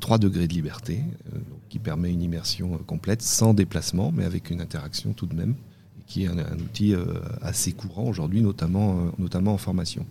[0.00, 1.02] 3 degrés de liberté,
[1.32, 1.38] euh,
[1.68, 5.54] qui permet une immersion complète, sans déplacement, mais avec une interaction tout de même,
[6.08, 7.04] qui est un, outil euh,
[7.42, 10.06] assez courant aujourd'hui, notamment, euh, notamment en formation.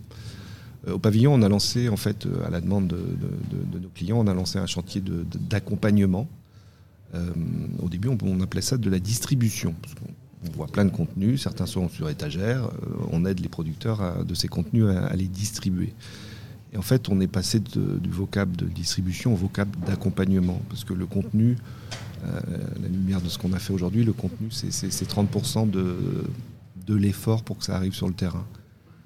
[0.86, 4.18] Euh, Au pavillon, on a lancé, en fait, à la demande de, de- nos clients,
[4.18, 5.02] on a lancé un chantier
[5.50, 6.26] d'accompagnement.
[7.82, 9.74] Au début, on, appelait ça de la distribution.
[9.80, 9.94] parce
[10.46, 12.68] on voit plein de contenus, certains sont sur étagère,
[13.10, 15.94] on aide les producteurs de ces contenus à, à les distribuer.
[16.74, 20.92] Et en fait, on est passé du vocable de distribution au vocable d'accompagnement, parce que
[20.92, 21.56] le contenu,
[22.82, 25.96] la lumière de ce qu'on a fait aujourd'hui, le contenu, c'est- c'est c'est 30% de,
[26.86, 28.46] de l'effort pour que ça arrive sur le terrain.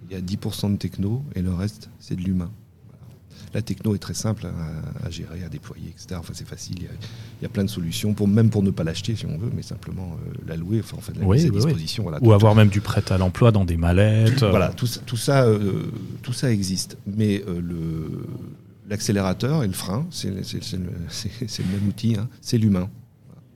[0.08, 2.50] Il y a 10% de techno et le reste, c'est de l'humain.
[3.54, 6.16] La techno est très simple à, à gérer, à déployer, etc.
[6.18, 6.76] Enfin, c'est facile.
[6.78, 6.90] Il y, a,
[7.40, 9.50] il y a plein de solutions, pour, même pour ne pas l'acheter si on veut,
[9.54, 11.64] mais simplement euh, la louer, enfin, en fait, la Oui, mise à oui, oui.
[11.66, 12.02] disposition.
[12.04, 14.40] Voilà, Ou tout- avoir même du prêt à l'emploi dans des mallettes.
[14.42, 15.82] voilà, tout ça, tout ça, euh,
[16.22, 16.96] tout ça existe.
[17.06, 18.26] Mais euh, le-
[18.88, 20.68] l'accélérateur et le frein, le, c'est
[21.62, 22.88] le même outil, hein, c'est l'humain.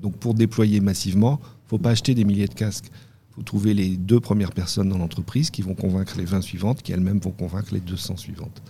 [0.01, 2.87] Donc pour déployer massivement, il ne faut pas acheter des milliers de casques.
[3.31, 6.83] Il faut trouver les deux premières personnes dans l'entreprise qui vont convaincre les 20 suivantes,
[6.83, 8.63] qui elles-mêmes vont convaincre les 200 suivantes.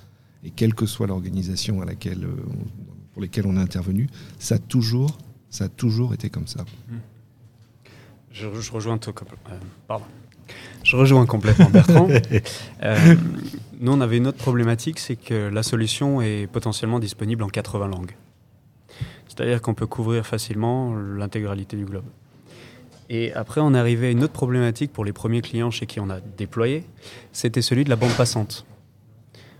[0.44, 4.08] Et quelle que soit l'organisation à laquelle, euh, on- pour lesquelles on est intervenu,
[4.38, 5.16] ça a toujours,
[5.50, 6.64] ça a toujours été comme ça.
[8.32, 9.52] Je, je rejoins tout euh,
[9.88, 10.04] pardon.
[10.84, 12.08] Je rejoins complètement Bertrand.
[12.82, 13.16] Euh,
[13.80, 17.88] nous, on avait une autre problématique, c'est que la solution est potentiellement disponible en 80
[17.88, 18.12] langues.
[19.36, 22.04] C'est-à-dire qu'on peut couvrir facilement l'intégralité du globe.
[23.10, 26.00] Et après, on est arrivé à une autre problématique pour les premiers clients chez qui
[26.00, 26.84] on a déployé,
[27.32, 28.66] c'était celui de la bande passante.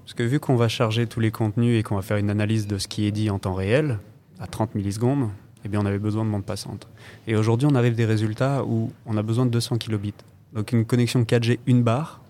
[0.05, 2.67] Parce que vu qu'on va charger tous les contenus et qu'on va faire une analyse
[2.67, 3.99] de ce qui est dit en temps réel,
[4.41, 5.29] à 30 millisecondes,
[5.65, 6.89] eh bien on avait besoin de bande passante.
[7.27, 10.15] Et aujourd'hui, on arrive à des résultats où on a besoin de 200 kilobits.
[10.53, 12.21] Donc une connexion 4G une barre,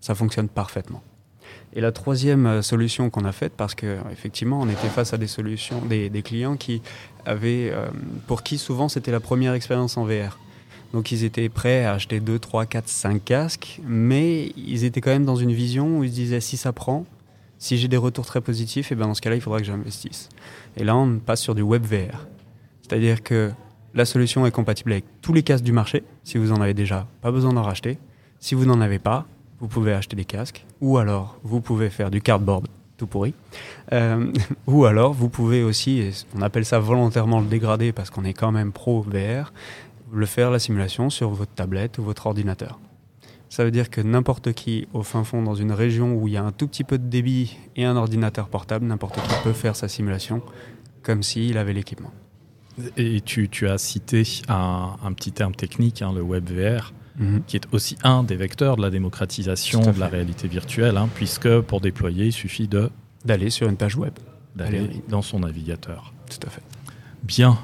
[0.00, 1.02] ça fonctionne parfaitement.
[1.74, 5.18] Et la troisième euh, solution qu'on a faite, parce que effectivement, on était face à
[5.18, 6.82] des solutions, des, clients qui
[7.24, 7.86] avaient, euh,
[8.26, 10.38] pour qui souvent c'était la première expérience en VR.
[10.92, 15.10] Donc ils étaient prêts à acheter 2, 3, 4, 5 casques, mais ils étaient quand
[15.10, 17.06] même dans une vision où ils se disaient si ça prend,
[17.58, 20.28] si j'ai des retours très positifs, et ben dans ce cas-là, il faudra que j'investisse.
[20.76, 22.26] Et là, on passe sur du web VR.
[22.82, 23.50] C'est-à-dire que
[23.94, 26.02] la solution est compatible avec tous les casques du marché.
[26.24, 27.98] Si vous en avez déjà, pas besoin d'en racheter.
[28.38, 29.26] Si vous n'en avez pas,
[29.62, 30.66] vous pouvez acheter des casques.
[30.80, 33.32] Ou alors, vous pouvez faire du cardboard tout pourri.
[33.92, 34.32] Euh,
[34.66, 38.50] ou alors, vous pouvez aussi, on appelle ça volontairement le dégrader parce qu'on est quand
[38.50, 39.52] même pro VR,
[40.12, 42.80] le faire la simulation sur votre tablette ou votre ordinateur.
[43.50, 46.36] Ça veut dire que n'importe qui, au fin fond, dans une région où il y
[46.36, 49.76] a un tout petit peu de débit et un ordinateur portable, n'importe qui peut faire
[49.76, 50.42] sa simulation
[51.04, 52.10] comme s'il avait l'équipement.
[52.96, 57.42] Et tu, as cité un, un petit terme technique, hein, le web VR, Mhm.
[57.46, 61.60] qui est aussi un des vecteurs de la démocratisation de la réalité virtuelle, hein, puisque
[61.60, 62.90] pour déployer, il suffit de
[63.24, 64.12] D'aller sur une page web.
[64.56, 66.12] d'aller dans son navigateur.
[66.30, 66.62] Tout à fait.
[67.22, 67.58] Bien.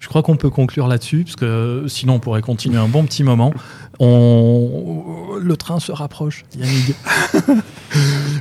[0.00, 3.22] Je crois qu'on peut conclure là-dessus, parce que sinon on pourrait continuer un bon petit
[3.24, 3.52] moment.
[4.00, 5.36] On...
[5.40, 6.94] Le train se rapproche, Yannick.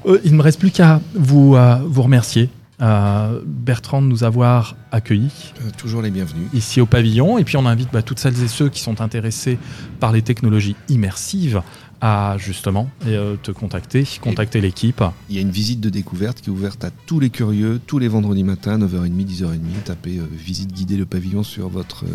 [0.08, 2.49] Euh, Il ne me reste plus qu'à vous, euh, vous remercier,
[2.82, 6.47] euh, Bertrand, de nous avoir accueillis Euh, toujours les bienvenus.
[6.53, 7.38] ici au pavillon.
[7.38, 9.57] Et puis on invite bah, toutes celles et ceux qui sont intéressés
[9.99, 11.61] par les technologies immersives
[12.06, 15.01] à justement euh, te contacter, contacter l'équipe.
[15.30, 17.97] Il y a une visite de découverte qui est ouverte à tous les curieux tous
[17.97, 19.84] les vendredis matins, 9h30, 10h30.
[19.86, 22.10] Tapez euh, visite guidée le pavillon sur votre euh,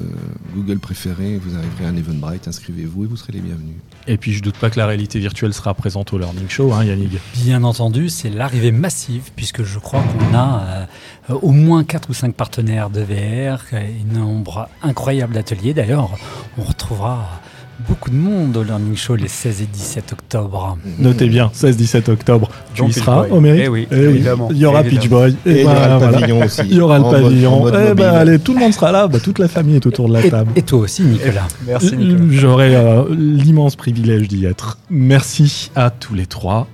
[0.54, 1.38] Google préféré.
[1.38, 3.76] Vous arriverez à un Eventbrite, inscrivez-vous et vous serez les bienvenus.
[4.06, 6.84] Et puis je doute pas que la réalité virtuelle sera présente au Learning Show, hein,
[6.84, 7.12] Yannick.
[7.36, 10.86] Bien entendu, c'est l'arrivée massive, puisque je crois qu'on a
[11.30, 15.72] euh, au moins 4 ou 5 partenaires de VR, un nombre incroyable d'ateliers.
[15.72, 16.10] D'ailleurs,
[16.58, 17.40] on retrouvera
[17.86, 20.76] beaucoup de monde au Learning Show les 16 et 17 octobre.
[20.98, 23.62] Notez bien, 16-17 octobre, tu y seras mérite.
[23.64, 23.96] Eh oui, oui.
[23.98, 25.00] évidemment, Il y aura évidemment.
[25.02, 25.36] Pitch Boy.
[25.46, 26.18] Et il y ben, aura le voilà.
[26.18, 26.60] pavillon aussi.
[26.64, 27.60] Il y aura le pavillon.
[27.60, 28.04] mode Eh ben, mobile.
[28.04, 29.06] allez, tout le monde sera là.
[29.08, 30.52] Bah, toute la famille est autour de la Et, table.
[30.56, 31.46] et toi aussi, Nicolas.
[31.66, 31.96] Merci
[32.30, 34.78] J'aurai euh, l'immense privilège d'y être.
[34.90, 36.66] Merci à tous les trois.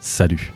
[0.00, 0.52] Salut.